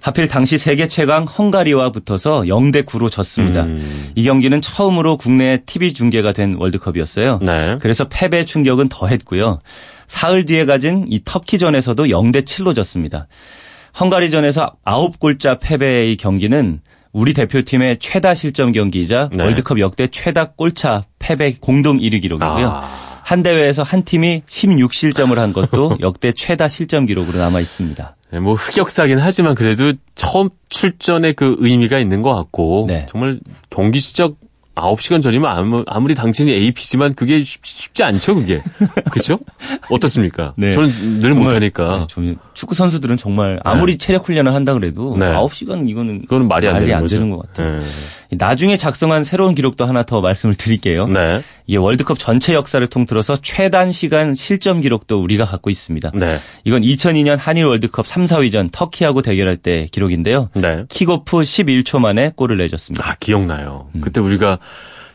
[0.05, 3.63] 하필 당시 세계 최강 헝가리와 붙어서 0대 9로 졌습니다.
[3.63, 4.11] 음.
[4.13, 7.39] 이 경기는 처음으로 국내 TV 중계가 된 월드컵이었어요.
[7.41, 7.79] 네.
[7.81, 9.61] 그래서 패배 충격은 더했고요.
[10.05, 13.25] 사흘 뒤에 가진 이 터키전에서도 0대 7로 졌습니다.
[13.99, 19.43] 헝가리전에서 9골자 패배의 경기는 우리 대표팀의 최다 실점 경기이자 네.
[19.43, 22.67] 월드컵 역대 최다 골차 패배 공동 1위 기록이고요.
[22.67, 23.21] 아.
[23.23, 28.15] 한 대회에서 한 팀이 16실점을 한 것도 역대 최다 실점 기록으로 남아 있습니다.
[28.35, 33.05] 네, 뭐 흑역사긴 하지만 그래도 처음 출전의 그 의미가 있는 것 같고 네.
[33.09, 34.33] 정말 경기 시작
[34.75, 38.61] 9시간 전이면 아무, 아무리 당신이 AP지만 그게 쉽, 쉽지 않죠, 그게.
[39.09, 39.39] 그렇죠?
[39.89, 40.53] 어떻습니까?
[40.57, 40.73] 네.
[40.73, 41.99] 저는 늘 못하니까.
[41.99, 45.27] 네, 좀 축구 선수들은 정말 아무리 체력 훈련을 한다 그래도 네.
[45.27, 47.29] 9시간 이거는 그거는 말이 안 되는 거죠.
[47.29, 47.81] 것 같아요.
[48.37, 48.45] 네.
[48.45, 51.07] 나중에 작성한 새로운 기록도 하나 더 말씀을 드릴게요.
[51.07, 51.41] 네.
[51.67, 56.11] 이게 월드컵 전체 역사를 통틀어서 최단 시간 실점 기록도 우리가 갖고 있습니다.
[56.15, 56.39] 네.
[56.63, 60.49] 이건 2002년 한일 월드컵 3, 4위전 터키하고 대결할 때 기록인데요.
[60.53, 60.85] 네.
[60.89, 63.07] 킥오프 11초 만에 골을 내줬습니다.
[63.07, 63.89] 아, 기억나요.
[63.95, 64.01] 음.
[64.01, 64.59] 그때 우리가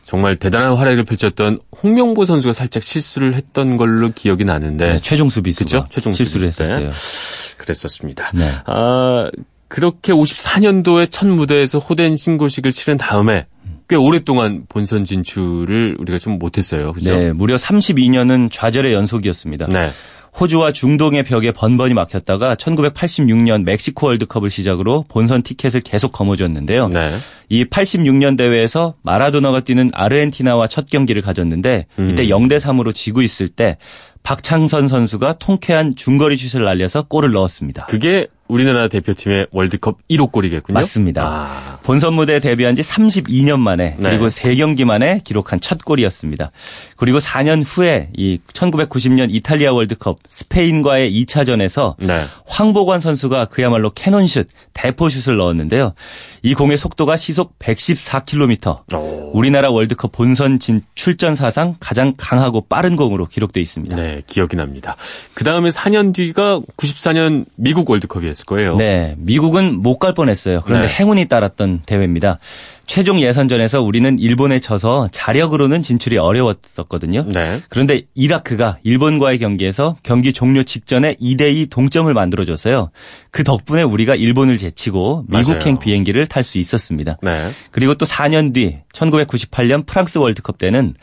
[0.04, 4.94] 정말 대단한 활약을 펼쳤던 홍명보 선수가 살짝 실수를 했던 걸로 기억이 나는데.
[4.94, 5.87] 네, 최종 수비수가 그쵸?
[5.88, 6.64] 최종 실수를 수비수 때.
[6.85, 7.54] 했었어요.
[7.59, 8.30] 그랬었습니다.
[8.35, 8.50] 네.
[8.66, 9.30] 아,
[9.70, 13.46] 그렇게 54년도에 첫 무대에서 호된 신고식을 치른 다음에
[13.88, 16.92] 꽤 오랫동안 본선 진출을 우리가 좀 못했어요.
[16.92, 17.16] 그죠?
[17.16, 19.68] 네, 무려 32년은 좌절의 연속이었습니다.
[19.68, 19.90] 네.
[20.38, 26.88] 호주와 중동의 벽에 번번이 막혔다가 1986년 멕시코 월드컵을 시작으로 본선 티켓을 계속 거머쥐었는데요.
[26.88, 27.16] 네.
[27.48, 32.28] 이 86년 대회에서 마라도나가 뛰는 아르헨티나와 첫 경기를 가졌는데 이때 음.
[32.28, 33.76] 0대 3으로 지고 있을 때
[34.22, 37.87] 박창선 선수가 통쾌한 중거리 슛을 날려서 골을 넣었습니다.
[37.87, 40.74] 그게 우리나라 대표팀의 월드컵 1호 골이겠군요.
[40.74, 41.22] 맞습니다.
[41.24, 44.10] 아, 본선 무대에 데뷔한 지 32년 만에 네.
[44.10, 46.50] 그리고 3경기 만에 기록한 첫 골이었습니다.
[46.96, 52.24] 그리고 4년 후에 이 1990년 이탈리아 월드컵 스페인과의 2차전에서 네.
[52.46, 55.94] 황보관 선수가 그야말로 캐논슛, 대포슛을 넣었는데요.
[56.42, 58.94] 이 공의 속도가 시속 114km.
[58.94, 59.30] 오.
[59.32, 63.96] 우리나라 월드컵 본선 진 출전 사상 가장 강하고 빠른 공으로 기록돼 있습니다.
[63.96, 64.96] 네, 기억이 납니다.
[65.34, 68.76] 그 다음에 4년 뒤가 94년 미국 월드컵이었 을 거예요.
[68.76, 70.62] 네, 미국은 못 갈 뻔했어요.
[70.64, 70.94] 그런데 네.
[70.94, 72.38] 행운이 따랐던 대회입니다.
[72.87, 77.26] 최종 예선전에서 우리는 일본에 져서 자력으로는 진출이 어려웠었거든요.
[77.29, 77.61] 네.
[77.68, 82.90] 그런데 이라크가 일본과의 경기에서 경기 종료 직전에 2대2 동점을 만들어줬어요.
[83.31, 85.79] 그 덕분에 우리가 일본을 제치고 미국행.
[85.79, 87.18] 비행기를 탈 수 있었습니다.
[87.22, 87.50] 네.
[87.70, 90.94] 그리고 또 4년 뒤 1998년 프랑스 월드컵 때는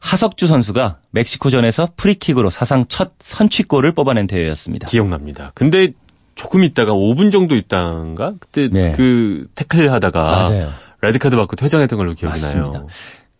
[0.00, 4.86] 하석주 선수가 멕시코전에서 프리킥으로 사상 첫 선취골을 뽑아낸 대회였습니다.
[4.86, 5.52] 기억납니다.
[5.54, 5.88] 근데
[6.36, 8.92] 조금 있다가 5분 정도 있다가 그때 네.
[8.92, 10.68] 그 태클 하다가 맞아요.
[11.02, 12.70] 레드카드 받고 퇴장했던 걸로 기억이 맞습니다.
[12.78, 12.86] 나요.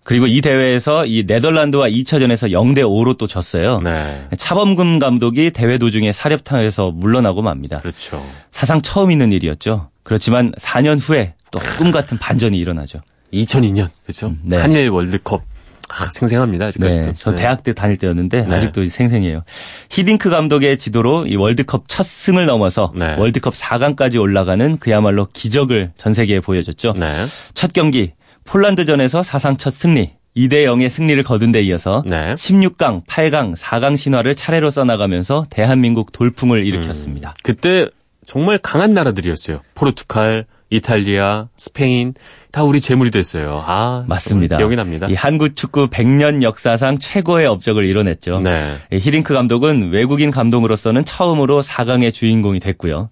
[0.02, 3.80] 그리고 이 대회에서 이 네덜란드와 2차전에서 0대 5로 또 졌어요.
[3.80, 4.28] 네.
[4.38, 7.78] 차범근 감독이 대회 도중에 사령탑에서 물러나고 맙니다.
[7.80, 8.24] 그렇죠.
[8.50, 9.90] 사상 처음 있는 일이었죠.
[10.02, 13.00] 그렇지만 4년 후에 또 꿈 같은 반전이 일어나죠.
[13.32, 14.28] 2002년 그렇죠.
[14.28, 14.56] 음, 네.
[14.58, 15.42] 한일 월드컵
[15.88, 16.66] 아, 생생합니다.
[16.66, 17.06] 아직까지도.
[17.06, 18.54] 네, 저 대학 때 다닐 때였는데 네.
[18.54, 19.42] 아직도 생생해요.
[19.90, 23.14] 히딩크 감독의 지도로 이 월드컵 첫 승을 넘어서 네.
[23.16, 26.94] 월드컵 4강까지 올라가는 그야말로 기적을 전 세계에 보여줬죠.
[26.96, 27.26] 네.
[27.54, 28.12] 첫 경기
[28.44, 32.34] 폴란드전에서 사상 첫 승리 2대 0의 승리를 거둔 데 이어서 네.
[32.34, 37.34] 16강, 8강, 4강 신화를 차례로 써나가면서 대한민국 돌풍을 일으켰습니다.
[37.42, 37.88] 그때
[38.26, 39.62] 정말 강한 나라들이었어요.
[39.74, 42.14] 포르투갈, 이탈리아, 스페인
[42.50, 43.62] 다 우리 재물이 됐어요.
[43.66, 44.56] 아, 맞습니다.
[44.56, 45.06] 기억이 납니다.
[45.08, 48.40] 이 한국 축구 100년 역사상 최고의 업적을 이뤄냈죠.
[48.40, 48.76] 네.
[48.90, 53.10] 이 히딩크 감독은 외국인 감독으로서는 처음으로 4강의 주인공이 됐고요.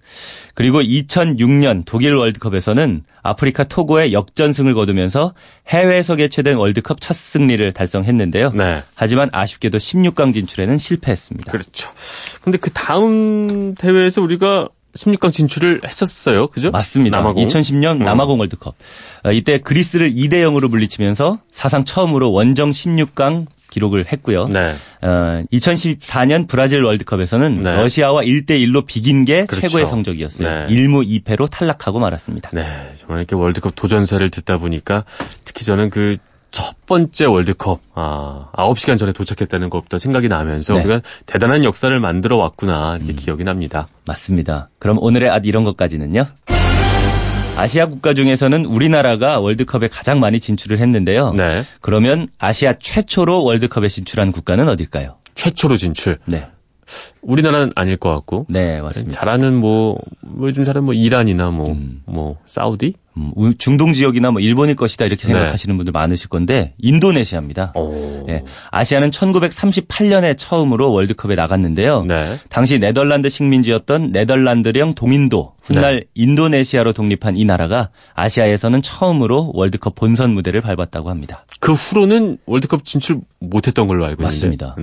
[0.54, 5.34] 그리고 2006년 독일 월드컵에서는 아프리카 토고에 역전승을 거두면서
[5.68, 8.52] 해외에서 개최된 월드컵 첫 승리를 달성했는데요.
[8.52, 8.82] 네.
[8.94, 11.52] 하지만 아쉽게도 16강 진출에는 실패했습니다.
[11.52, 11.90] 그렇죠.
[12.42, 16.48] 근데 그 다음 대회에서 우리가 16강 진출을 했었어요.
[16.48, 16.70] 그죠?
[16.70, 17.18] 맞습니다.
[17.18, 17.44] 남아공.
[17.46, 17.98] 2010년 음.
[18.00, 18.74] 남아공 월드컵.
[19.24, 24.46] 어, 이때 그리스를 2대 0으로 물리치면서 사상 처음으로 원정 16강 기록을 했고요.
[24.48, 24.74] 네.
[25.02, 27.76] 어, 2014년 브라질 월드컵에서는 네.
[27.76, 29.66] 러시아와 1대 1로 비긴 게 그렇죠.
[29.66, 30.66] 최고의 성적이었어요.
[30.68, 30.74] 네.
[30.74, 32.50] 1무 2패로 탈락하고 말았습니다.
[32.52, 32.92] 네.
[33.00, 35.04] 정말 이렇게 월드컵 도전사를 듣다 보니까
[35.44, 36.18] 특히 저는 그
[36.54, 40.80] 첫 번째 월드컵, 아, 9시간 전에 도착했다는 것부터 생각이 나면서 네.
[40.82, 40.84] 음.
[40.84, 43.88] 우리가 대단한 역사를 만들어 왔구나, 이렇게 기억이 납니다.
[44.06, 44.68] 맞습니다.
[44.78, 46.24] 그럼 오늘의 앗 이런 것까지는요.
[47.56, 51.32] 아시아 국가 중에서는 우리나라가 월드컵에 가장 많이 진출을 했는데요.
[51.32, 51.64] 네.
[51.80, 55.16] 그러면 아시아 최초로 월드컵에 진출한 국가는 어딜까요?
[55.34, 56.18] 최초로 진출.
[56.24, 56.46] 네.
[57.20, 58.46] 우리나라는 아닐 것 같고.
[58.48, 59.18] 네, 맞습니다.
[59.18, 62.94] 잘하는 뭐, 뭐 요즘 잘하는 뭐 이란이나 뭐, 뭐, 사우디?
[63.16, 65.29] 음, 우- 중동 지역이나 뭐 일본일 것이다 이렇게 네.
[65.35, 67.72] 생각하시는 분들 많으실 건데 인도네시아입니다.
[67.77, 68.27] 오.
[68.29, 72.05] 예, 아시아는 1938년에 처음으로 월드컵에 나갔는데요.
[72.05, 72.38] 네.
[72.48, 76.05] 당시 네덜란드 식민지였던 네덜란드령 동인도 훗날 네.
[76.14, 81.46] 인도네시아로 독립한 이 나라가 아시아에서는 처음으로 월드컵 본선 무대를 밟았다고 합니다.
[81.61, 84.24] 그 후로는 월드컵 진출 못했던 걸로 알고 있는데.
[84.24, 84.74] 맞습니다.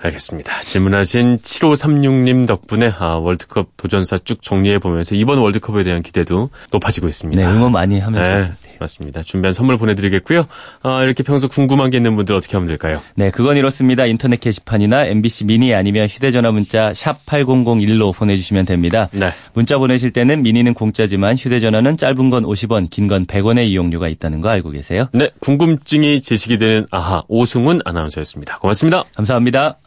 [0.00, 0.06] 네.
[0.08, 0.60] 알겠습니다.
[0.62, 7.42] 질문하신 7536님 덕분에 아, 월드컵 도전사 쭉 정리해 보면서 이번 월드컵에 대한 기대도 높아지고 있습니다.
[7.42, 9.22] 네, 응원 많이 하면서 네, 맞습니다.
[9.22, 10.46] 준비한 선물 보내드리겠고요.
[10.82, 13.02] 아, 이렇게 평소 궁금한 게 있는 분들 어떻게 하면 될까요?
[13.16, 14.06] 네, 그건 이렇습니다.
[14.06, 19.08] 인터넷 게시판이나 MBC 미니 아니면 휴대전화 문자 샵 8001로 보내주시면 됩니다.
[19.12, 19.32] 네.
[19.52, 24.50] 문자 보내실 때는 미니는 공짜지만 휴대전화는 짧은 건 50원, 긴 건 100원의 이용료가 있다는 거
[24.50, 25.08] 알고 계세요?
[25.12, 28.58] 네, 궁금증이 제시가 되는 아하 오승훈 아나운서였습니다.
[28.58, 29.04] 고맙습니다.
[29.16, 29.78] 감사합니다.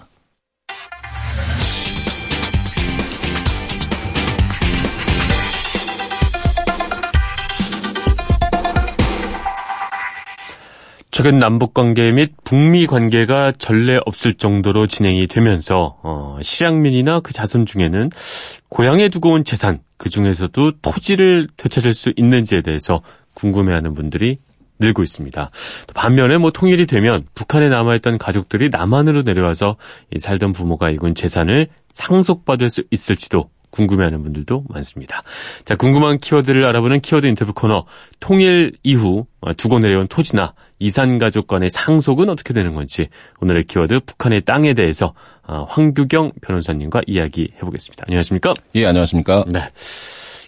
[11.12, 17.66] 최근 남북 관계 및 북미 관계가 전례 없을 정도로 진행이 되면서 어, 실향민이나 그 자손
[17.66, 18.10] 중에는
[18.70, 23.02] 고향에 두고 온 재산 그 중에서도 토지를 되찾을 수 있는지에 대해서
[23.34, 24.38] 궁금해하는 분들이
[24.80, 25.52] 늘고 있습니다.
[25.88, 29.76] 또 반면에 뭐 통일이 되면 북한에 남아있던 가족들이 남한으로 내려와서
[30.16, 35.24] 이 살던 부모가 이군 재산을 상속받을 수 있을지도 궁금해하는 분들도 많습니다.
[35.66, 37.86] 자, 궁금한 키워드를 알아보는 키워드 인터뷰 코너
[38.20, 39.26] 통일 이후
[39.58, 45.14] 두고 내려온 토지나 이산 가족 간의 상속은 어떻게 되는 건지 오늘의 키워드 북한의 땅에 대해서
[45.44, 48.06] 아, 황규경 변호사님과 이야기해 보겠습니다.
[48.08, 48.54] 안녕하십니까?
[48.76, 49.46] 예, 안녕하십니까?
[49.48, 49.68] 네.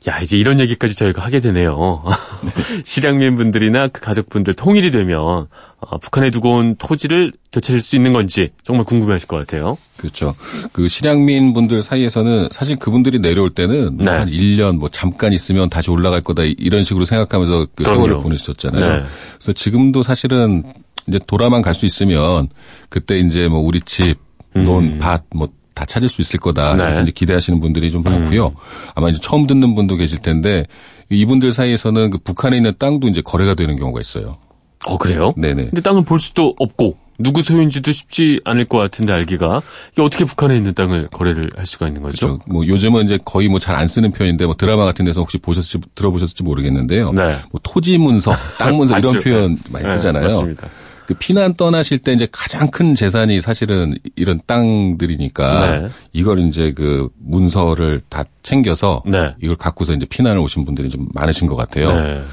[0.07, 2.03] 야, 이제 이런 얘기까지 저희가 하게 되네요.
[2.83, 5.47] 실향민 분들이나 그 가족분들 통일이 되면
[5.79, 9.77] 어, 북한에 두고 온 토지를 되찾을 수 있는 건지 정말 궁금해하실 것 같아요.
[9.97, 10.35] 그렇죠.
[10.73, 14.11] 그 실향민 분들 사이에서는 사실 그분들이 내려올 때는 네.
[14.11, 17.83] 한 1년 뭐 잠깐 있으면 다시 올라갈 거다 이런 식으로 생각하면서 그.
[17.85, 18.95] 세월을 보내셨잖아요.
[18.95, 19.03] 네.
[19.37, 20.63] 그래서 지금도 사실은
[21.07, 22.49] 이제 돌아만 갈 수 있으면
[22.89, 24.15] 그때 이제 뭐 우리 집,
[24.53, 26.73] 논, 밭, 뭐 다 찾을 수 있을 거다.
[26.73, 26.77] 음.
[26.77, 26.97] 네.
[26.97, 27.01] 음.
[27.03, 28.53] 이제 기대하시는 분들이 좀 많고요.
[28.95, 30.65] 아마 이제 처음 듣는 분도 계실 텐데
[31.09, 34.37] 이분들 사이에서는 그 북한에 있는 땅도 이제 거래가 되는 경우가 있어요.
[34.85, 35.33] 어, 그래요?
[35.37, 35.65] 네네.
[35.65, 39.61] 근데 땅을 볼 수도 없고 누구 소유인지도 쉽지 않을 것 같은데 알기가
[39.93, 42.25] 이게 어떻게 북한에 있는 땅을 거래를 할 수가 있는 거죠?
[42.27, 42.43] 그렇죠.
[42.47, 45.77] 뭐 요즘은 이제 거의 뭐 잘 안 쓰는 표현인데 뭐 드라마 같은 데서 혹시 보셨을지
[45.95, 47.11] 들어보셨을지 모르겠는데요.
[47.13, 47.37] 네.
[47.51, 49.19] 뭐 토지 문서, 땅 문서 이런.
[49.19, 50.23] 표현 많이 네, 쓰잖아요.
[50.23, 50.67] 맞습니다.
[51.05, 55.89] 그 피난 떠나실 때 이제 가장 큰 재산이 사실은 이런 땅들이니까 네.
[56.13, 59.35] 이걸 이제 그 문서를 다 챙겨서 네.
[59.41, 62.23] 이걸 갖고서 이제 피난을 오신 분들이 좀 많으신 것 같아요.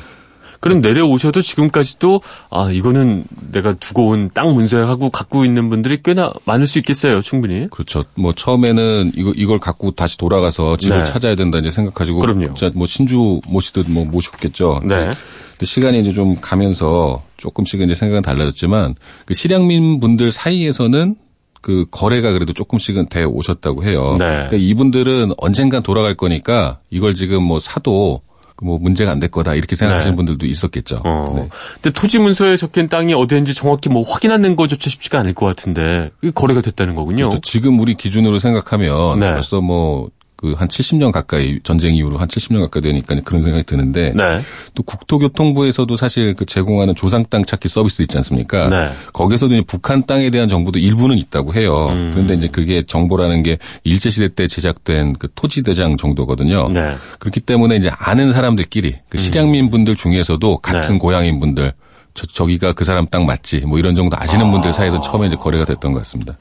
[0.62, 0.68] 네.
[0.68, 2.20] 그럼 내려오셔도 지금까지도
[2.51, 7.23] 아 이거는 내가 두고 온 땅 문서야 하고 갖고 있는 분들이 꽤나 많을 수 있겠어요,
[7.23, 7.68] 충분히.
[7.70, 8.05] 그렇죠.
[8.14, 11.05] 뭐 처음에는 이거 이걸 갖고 다시 돌아가서 집을 네.
[11.05, 12.55] 찾아야 된다 이제 생각하시고 그럼요.
[12.55, 14.83] 진짜 뭐 신주 모시듯 뭐 모셨겠죠.
[14.85, 14.94] 네.
[14.96, 18.94] 근데 시간이 이제 좀 가면서 조금씩 이제 생각은 달라졌지만
[19.25, 21.16] 그 실향민 분들 사이에서는
[21.62, 24.16] 그 거래가 그래도 조금씩은 돼 오셨다고 해요.
[24.18, 24.25] 네.
[24.27, 28.23] 그러니까 이분들은 언젠간 돌아갈 거니까 이걸 지금 뭐 사도
[28.62, 30.16] 뭐 문제가 안 될 거다 이렇게 생각하시는 네.
[30.16, 31.03] 분들도 있었겠죠.
[31.05, 31.33] 어.
[31.37, 31.49] 네.
[31.83, 36.61] 근데 토지 문서에 적힌 땅이 어디인지 정확히 뭐 확인하는 것조차 쉽지가 않을 것 같은데 거래가
[36.62, 37.25] 됐다는 거군요.
[37.29, 39.33] 그래서 지금 우리 기준으로 생각하면 네.
[39.33, 40.09] 벌써 뭐
[40.40, 44.40] 그 한 70년 가까이 전쟁 이후로 한 70년 가까이 되니까 그런 생각이 드는데 네.
[44.74, 48.68] 또 국토교통부에서도 사실 그 제공하는 조상 땅 찾기 서비스 있지 않습니까?
[48.68, 48.90] 네.
[49.12, 51.88] 거기서도 이제 북한 땅에 대한 정보도 일부는 있다고 해요.
[51.90, 52.11] 음.
[52.12, 56.68] 그런데 이제 그게 정보라는 게 일제 시대 때 제작된 그 토지 대장 정도거든요.
[56.68, 56.81] 네.
[56.81, 56.96] 음.
[57.18, 60.98] 그렇기 때문에 이제 아는 사람들끼리 그 실향민 분들 중에서도 같은 네.
[60.98, 61.72] 고향인 분들
[62.12, 65.64] 저, 저기가 그 사람 땅 맞지 뭐 이런 정도 아시는 분들 사이에서 처음에 이제 거래가
[65.64, 66.37] 됐던 것 같습니다.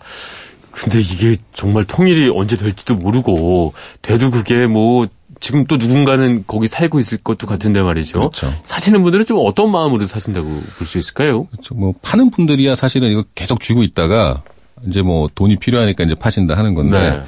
[0.71, 5.07] 근데 이게 정말 통일이 언제 될지도 모르고 돼도 그게 뭐
[5.41, 8.19] 지금 또 누군가는 거기 살고 있을 것도 같은데 말이죠.
[8.19, 8.53] 그렇죠.
[8.63, 11.45] 사시는 분들은 좀 어떤 마음으로 사신다고 볼 수 있을까요?
[11.45, 11.75] 그렇죠.
[11.75, 14.43] 뭐 파는 분들이야 사실은 이거 계속 쥐고 있다가
[14.87, 17.21] 이제 뭐 돈이 필요하니까 이제 파신다 하는 건데 네.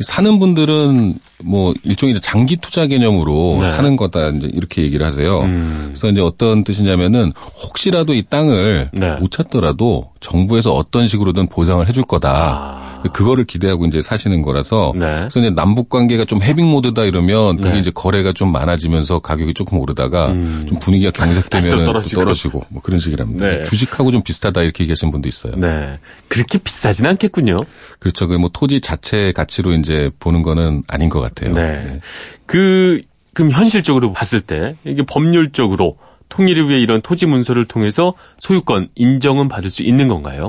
[0.00, 3.70] 사는 분들은 뭐 일종의 장기 투자 개념으로 네.
[3.70, 5.40] 사는 거다 이제 이렇게 얘기를 하세요.
[5.40, 5.84] 음.
[5.88, 7.32] 그래서 이제 어떤 뜻이냐면은
[7.64, 9.16] 혹시라도 이 땅을 네.
[9.16, 12.30] 못 찾더라도 정부에서 어떤 식으로든 보상을 해줄 거다.
[12.30, 12.87] 아.
[13.12, 15.00] 그거를 기대하고 이제 사시는 거라서 네.
[15.20, 17.78] 그래서 이제 남북 관계가 좀 해빙 모드다 이러면 그게 네.
[17.78, 20.64] 이제 거래가 좀 많아지면서 가격이 조금 오르다가 음.
[20.66, 22.22] 좀 분위기가 경색되면 떨어지고.
[22.22, 23.46] 떨어지고 뭐 그런 식이랍니다.
[23.46, 23.62] 네.
[23.62, 25.52] 주식하고 좀 비슷하다 이렇게 얘기하시는 분도 있어요.
[25.56, 25.98] 네.
[26.28, 27.56] 그렇게 비싸진 않겠군요.
[27.98, 28.26] 그렇죠.
[28.26, 31.54] 그 뭐 토지 자체 가치로 이제 보는 거는 아닌 것 같아요.
[31.54, 32.00] 네.
[32.46, 33.02] 그,
[33.34, 35.96] 그럼 현실적으로 봤을 때 이게 법률적으로
[36.28, 40.48] 통일을 위해 이런 토지 문서를 통해서 소유권 인정은 받을 수 있는 건가요?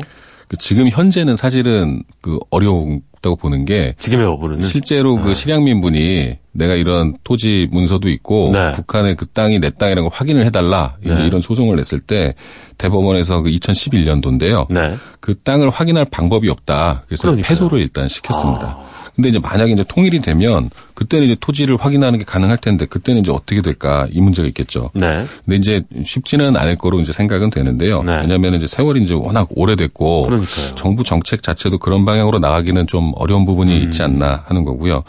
[0.49, 6.73] 그 지금 현재는 사실은 그 어려웠다고 보는 게 지금의 법으로는 실제로 그 실향민 분이 내가
[6.73, 8.71] 이런 토지 문서도 있고 네.
[8.71, 11.27] 북한의 그 땅이 내 땅이라는 걸 확인을 해달라 이제 네.
[11.27, 12.33] 이런 소송을 냈을 때
[12.79, 14.65] 대법원에서 그 2011년도인데요.
[14.73, 14.97] 네.
[15.19, 17.03] 그 땅을 확인할 방법이 없다.
[17.05, 17.45] 그래서 그러니까요.
[17.45, 17.47] 아.
[17.47, 18.79] 패소를 일단 시켰습니다.
[19.15, 23.31] 근데 이제 만약에 이제 통일이 되면 그때는 이제 토지를 확인하는 게 가능할 텐데 그때는 이제
[23.31, 24.91] 어떻게 될까 이 문제가 있겠죠.
[24.93, 25.25] 네.
[25.45, 28.03] 근데 이제 쉽지는 않을 거로 이제 생각은 되는데요.
[28.03, 28.17] 네.
[28.21, 30.75] 왜냐하면 이제 세월이 이제 워낙 오래됐고 그러니까요.
[30.75, 33.83] 정부 정책 자체도 그런 방향으로 나가기는 좀 어려운 부분이 음.
[33.83, 35.03] 있지 않나 하는 거고요.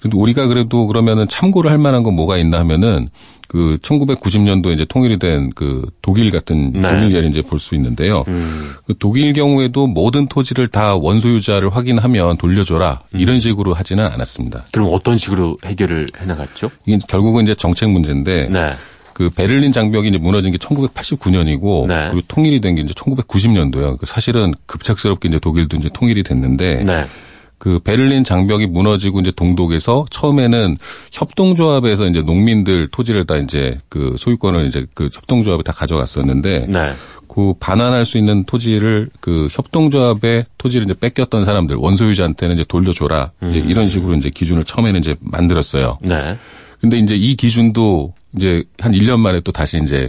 [0.00, 3.08] 그래도 우리가 그래도 그러면은 참고를 할 만한 건 뭐가 있나 하면은
[3.48, 6.80] 그 1990년도에 이제 통일이 된 그 독일 같은 네.
[6.80, 8.24] 독일 예를 이제 볼 수 있는데요.
[8.28, 8.70] 음.
[8.86, 13.20] 그 독일 경우에도 모든 토지를 다 원소유자를 확인하면 돌려줘라 음.
[13.20, 14.64] 이런 식으로 하지는 않았습니다.
[14.72, 16.70] 그럼 어떤 식으로 해결을 해나갔죠?
[16.86, 18.72] 이게 결국은 이제 정책 문제인데 네.
[19.12, 22.08] 그 베를린 장벽이 이제 무너진 게 1989년이고 네.
[22.10, 24.04] 그리고 통일이 된 게 이제 1990년도요.
[24.04, 27.06] 사실은 급작스럽게 이제 독일도 이제 통일이 됐는데 네.
[27.58, 30.76] 그 베를린 장벽이 무너지고 이제 동독에서 처음에는
[31.12, 36.92] 협동조합에서 이제 농민들 토지를 다 이제 그 소유권을 이제 그 협동조합에 다 가져갔었는데 네.
[37.28, 43.58] 그 반환할 수 있는 토지를 그 협동조합의 토지를 이제 뺏겼던 사람들 원소유자한테는 이제 돌려줘라 이제
[43.58, 45.98] 이런 식으로 이제 기준을 처음에는 이제 만들었어요.
[46.02, 46.36] 네.
[46.80, 50.08] 근데 이제 이 기준도 이제 한 1년 만에 또 다시 이제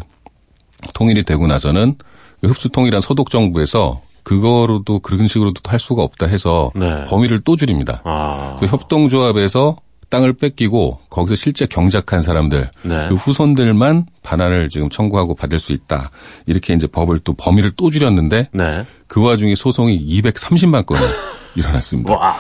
[0.94, 1.96] 통일이 되고 나서는
[2.42, 7.06] 그 흡수통일한 소독 정부에서 그거로도 그런 식으로도 할 수가 없다 해서 네.
[7.06, 8.02] 범위를 또 줄입니다.
[8.04, 8.58] 아.
[8.60, 9.78] 그 협동조합에서
[10.10, 13.06] 땅을 뺏기고 거기서 실제 경작한 사람들 네.
[13.08, 16.12] 그 후손들만 반환을 지금 청구하고 받을 수 있다.
[16.46, 18.86] 이렇게 이제 법을 또 범위를 또 줄였는데 네.
[19.08, 21.00] 그 와중에 소송이 230만 건이
[21.56, 22.14] 일어났습니다.
[22.14, 22.36] 와,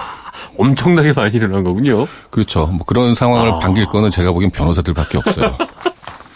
[0.58, 2.06] 엄청나게 많이 일어난 거군요.
[2.30, 2.65] 그렇죠.
[2.65, 3.60] 뭐 그런 상황을 아.
[3.60, 5.58] 반길 거는 제가 보기엔 변호사들밖에 없어요.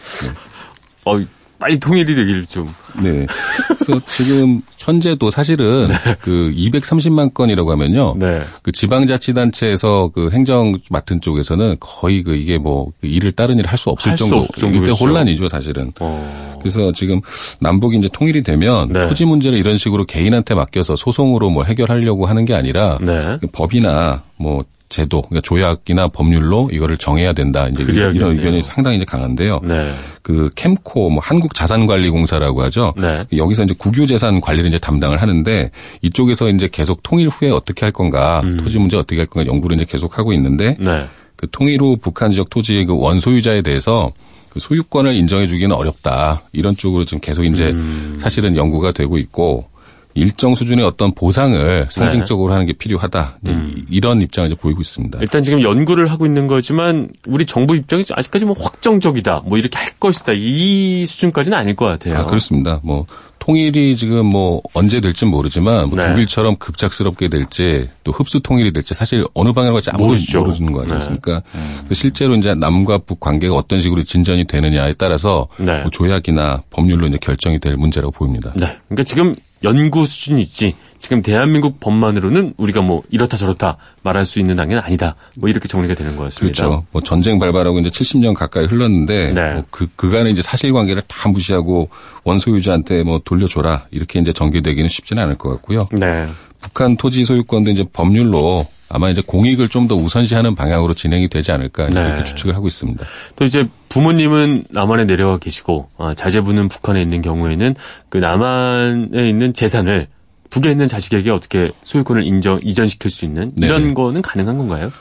[1.03, 1.19] 어,
[1.61, 2.67] 빨리 통일이 되기를 좀.
[3.03, 3.25] 네.
[3.67, 5.89] 그래서 지금 현재도 사실은
[6.21, 8.15] 그 230만 건이라고 하면요.
[8.17, 8.41] 네.
[8.63, 13.89] 그 지방자치단체에서 그 행정 맡은 쪽에서는 거의 그 이게 뭐그 일을 다른 일을 할 수
[13.91, 14.43] 없을 할수 정도.
[14.43, 14.91] 없을 정도겠죠.
[14.91, 15.91] 일대 혼란이죠, 사실은.
[15.99, 16.57] 어.
[16.61, 17.21] 그래서 지금
[17.59, 19.07] 남북이 이제 통일이 되면 네.
[19.07, 23.37] 토지 문제를 이런 식으로 개인한테 맡겨서 소송으로 뭐 해결하려고 하는 게 아니라 네.
[23.51, 27.67] 법이나 뭐 제도, 그러니까 조약이나 법률로 이거를 정해야 된다.
[27.69, 28.31] 이제 이런 그래야겠네요.
[28.31, 29.61] 의견이 상당히 이제 강한데요.
[29.63, 29.95] 네.
[30.21, 32.93] 그 캠코 뭐 한국자산관리공사라고 하죠.
[32.97, 33.25] 네.
[33.35, 38.41] 여기서 이제 국유재산 관리를 이제 담당을 하는데 이쪽에서 이제 계속 통일 후에 어떻게 할 건가,
[38.43, 38.57] 음.
[38.57, 41.05] 토지 문제 어떻게 할 건가 연구를 이제 계속 하고 있는데 네.
[41.37, 44.11] 그 통일 후 북한 지역 토지의 그 원소유자에 대해서
[44.49, 46.43] 그 소유권을 인정해 주기는 어렵다.
[46.51, 48.17] 이런 쪽으로 지금 계속 이제 음.
[48.19, 49.70] 사실은 연구가 되고 있고
[50.13, 53.37] 일정 수준의 어떤 보상을 상징적으로 하는 게 필요하다.
[53.41, 53.51] 네.
[53.51, 53.85] 음.
[53.89, 55.19] 이런 입장을 이제 보이고 있습니다.
[55.21, 59.43] 일단 지금 연구를 하고 있는 거지만 우리 정부 입장이 아직까지 뭐 확정적이다.
[59.45, 60.33] 뭐 이렇게 할 것이다.
[60.35, 62.17] 이 수준까지는 아닐 것 같아요.
[62.17, 62.79] 아, 그렇습니다.
[62.83, 63.05] 뭐
[63.39, 66.09] 통일이 지금 뭐 언제 될지 모르지만 뭐 네.
[66.09, 70.41] 독일처럼 급작스럽게 될지 또 흡수 통일이 될지 사실 어느 방향으로 갈지 아무도 모르죠.
[70.41, 70.91] 모르는 거 네.
[70.91, 71.41] 아니겠습니까?
[71.85, 75.79] 그래서 실제로 이제 남과 북 관계가 어떤 식으로 진전이 되느냐에 따라서 네.
[75.79, 78.53] 뭐 조약이나 법률로 이제 결정이 될 문제라고 보입니다.
[78.55, 78.77] 네.
[78.89, 84.83] 그러니까 지금 연구 수준이지 지금 대한민국 법만으로는 우리가 뭐 이렇다 저렇다 말할 수 있는 단계는
[84.83, 85.15] 아니다.
[85.39, 86.63] 뭐 이렇게 정리가 되는 것 같습니다.
[86.63, 86.85] 그렇죠.
[86.91, 89.53] 뭐 전쟁 발발하고 이제 70년 가까이 흘렀는데 네.
[89.53, 91.89] 뭐 그 그간의 이제 사실관계를 다 무시하고
[92.23, 95.87] 원소유자한테 뭐 돌려줘라 이렇게 이제 전개되기는 쉽지는 않을 것 같고요.
[95.91, 96.27] 네.
[96.59, 101.89] 북한 토지 소유권도 이제 법률로 아마 이제 공익을 좀 더 우선시하는 방향으로 진행이 되지 않을까
[101.89, 101.99] 네.
[102.01, 103.03] 이렇게 추측을 하고 있습니다.
[103.35, 107.75] 또 이제 부모님은 남한에 내려와 계시고 아, 자제분은 북한에 있는 경우에는
[108.09, 110.07] 그 남한에 있는 재산을
[110.51, 113.93] 북에 있는 자식에게 어떻게 소유권을 인정 이전시킬 수 있는 이런 네네.
[113.95, 114.91] 거는 가능한 건가요?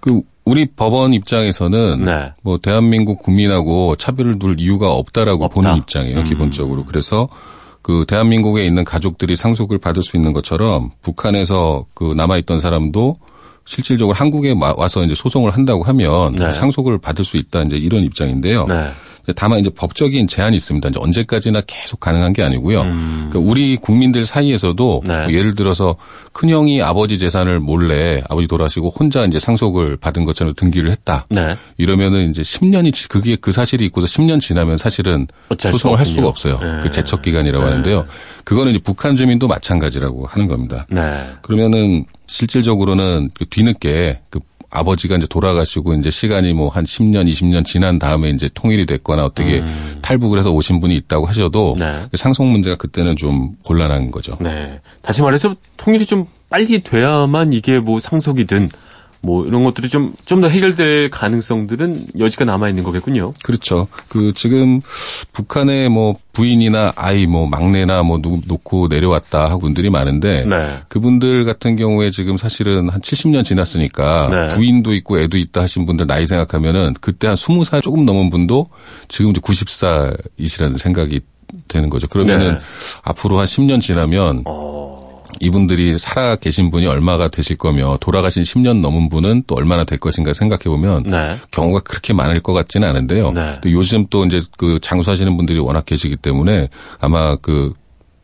[0.00, 2.32] 그 우리 법원 입장에서는 네.
[2.42, 5.54] 뭐 대한민국 국민하고 차별을 둘 이유가 없다라고 없다.
[5.54, 6.18] 보는 입장이에요.
[6.18, 6.24] 음.
[6.24, 6.84] 기본적으로.
[6.84, 7.28] 그래서
[7.82, 13.18] 그 대한민국에 있는 가족들이 상속을 받을 수 있는 것처럼 북한에서 그 남아 있던 사람도
[13.66, 16.52] 실질적으로 한국에 와- 와서 이제 소송을 한다고 하면 네.
[16.52, 18.66] 상속을 받을 수 있다 이제 이런 입장인데요.
[18.66, 18.90] 네.
[19.36, 20.86] 다만 이제 법적인 제한이 있습니다.
[20.90, 22.82] 이제 언제까지나 계속 가능한 게 아니고요.
[22.82, 23.28] 음.
[23.30, 25.22] 그러니까 우리 국민들 사이에서도 네.
[25.22, 25.96] 뭐 예를 들어서
[26.34, 31.24] 큰형이 아버지 재산을 몰래 아버지 돌아가시고 혼자 이제 상속을 받은 것처럼 등기를 했다.
[31.30, 31.56] 네.
[31.78, 35.26] 이러면은 이제 10년이 지- 그게 그 사실이 있고서 10년 지나면 사실은
[35.58, 36.28] 소송을 할 수가.
[36.28, 36.58] 없어요.
[36.60, 36.80] 네.
[36.82, 37.70] 그 제척 기간이라고 네.
[37.70, 38.04] 하는데요.
[38.44, 40.86] 그거는 이제 북한 주민도 마찬가지라고 하는 겁니다.
[40.90, 41.24] 네.
[41.40, 47.98] 그러면은 실질적으로는 그 뒤늦게 그 아버지가 이제 돌아가시고 이제 시간이 뭐 한 10년, 20년 지난
[48.00, 49.62] 다음에 이제 통일이 됐거나 어떻게
[50.02, 51.78] 탈북을 해서 오신 분이 있다고 하셔도 음.
[51.78, 52.02] 네.
[52.10, 54.36] 그 상속 문제가 그때는 좀 곤란한 거죠.
[54.40, 54.80] 네.
[55.02, 58.70] 다시 말해서 통일이 좀 빨리 돼야만 이게 뭐 상속이든
[59.24, 63.32] 뭐 이런 것들이 좀 좀 더 해결될 가능성들은 여지가 남아 있는 거겠군요.
[63.42, 63.88] 그렇죠.
[64.08, 64.80] 그 지금
[65.32, 70.78] 북한의 뭐 부인이나 아이 뭐 막내나 뭐 누구 놓고 내려왔다 하고 분들이 많은데 네.
[70.88, 74.54] 그분들 같은 경우에 지금 사실은 한 70년 지났으니까 네.
[74.54, 78.68] 부인도 있고 애도 있다 하신 분들 나이 생각하면은 그때 한 20살 조금 넘은 분도
[79.08, 81.20] 지금 이제 90살이시라는 생각이
[81.68, 82.06] 되는 거죠.
[82.08, 82.60] 그러면은 네.
[83.02, 84.93] 앞으로 한 10년 지나면 어.
[85.40, 90.32] 이분들이 살아 계신 분이 얼마가 되실 거며 돌아가신 10년 넘은 분은 또 얼마나 될 것인가
[90.32, 91.36] 생각해 보면 네.
[91.50, 93.32] 경우가 그렇게 많을 것 같지는 않은데요.
[93.32, 93.58] 네.
[93.62, 96.68] 또 요즘 또 이제 그 장수하시는 분들이 워낙 계시기 때문에
[97.00, 97.72] 아마 그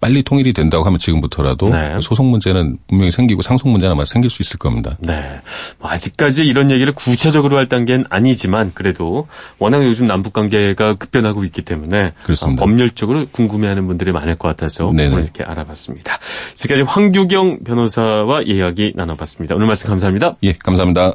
[0.01, 1.99] 빨리 통일이 된다고 하면 지금부터라도 네.
[2.01, 4.97] 소송 문제는 분명히 생기고 상속 문제는 아마 생길 수 있을 겁니다.
[5.01, 5.41] 네.
[5.79, 11.63] 뭐 아직까지 이런 얘기를 구체적으로 할 단계는 아니지만 그래도 워낙 요즘 남북 관계가 급변하고 있기
[11.63, 12.63] 때문에 그렇습니다.
[12.63, 15.13] 아, 법률적으로 궁금해하는 분들이 많을 것 같아서 네네.
[15.13, 16.19] 오늘 이렇게 알아봤습니다.
[16.55, 19.55] 지금까지 황규경 변호사와 이야기 나눠봤습니다.
[19.55, 20.37] 오늘 말씀 감사합니다.
[20.43, 21.13] 예, 감사합니다.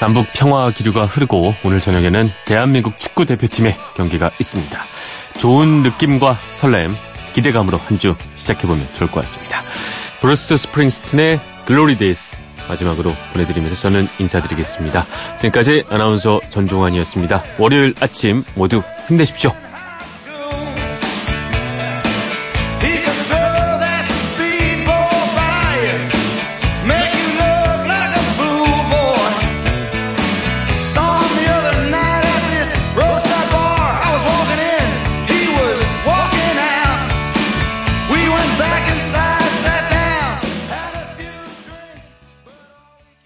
[0.00, 4.78] 남북 평화 기류가 흐르고 오늘 저녁에는 대한민국 축구 대표팀의 경기가 있습니다.
[5.38, 6.94] 좋은 느낌과 설렘,
[7.34, 9.62] 기대감으로 한 주 시작해보면 좋을 것 같습니다.
[10.20, 12.36] 브루스 스프링스틴의 Glory Days
[12.68, 15.06] 마지막으로 보내드리면서 저는 인사드리겠습니다.
[15.36, 17.42] 지금까지 아나운서 전종환이었습니다.
[17.58, 19.52] 월요일 아침 모두 힘내십시오.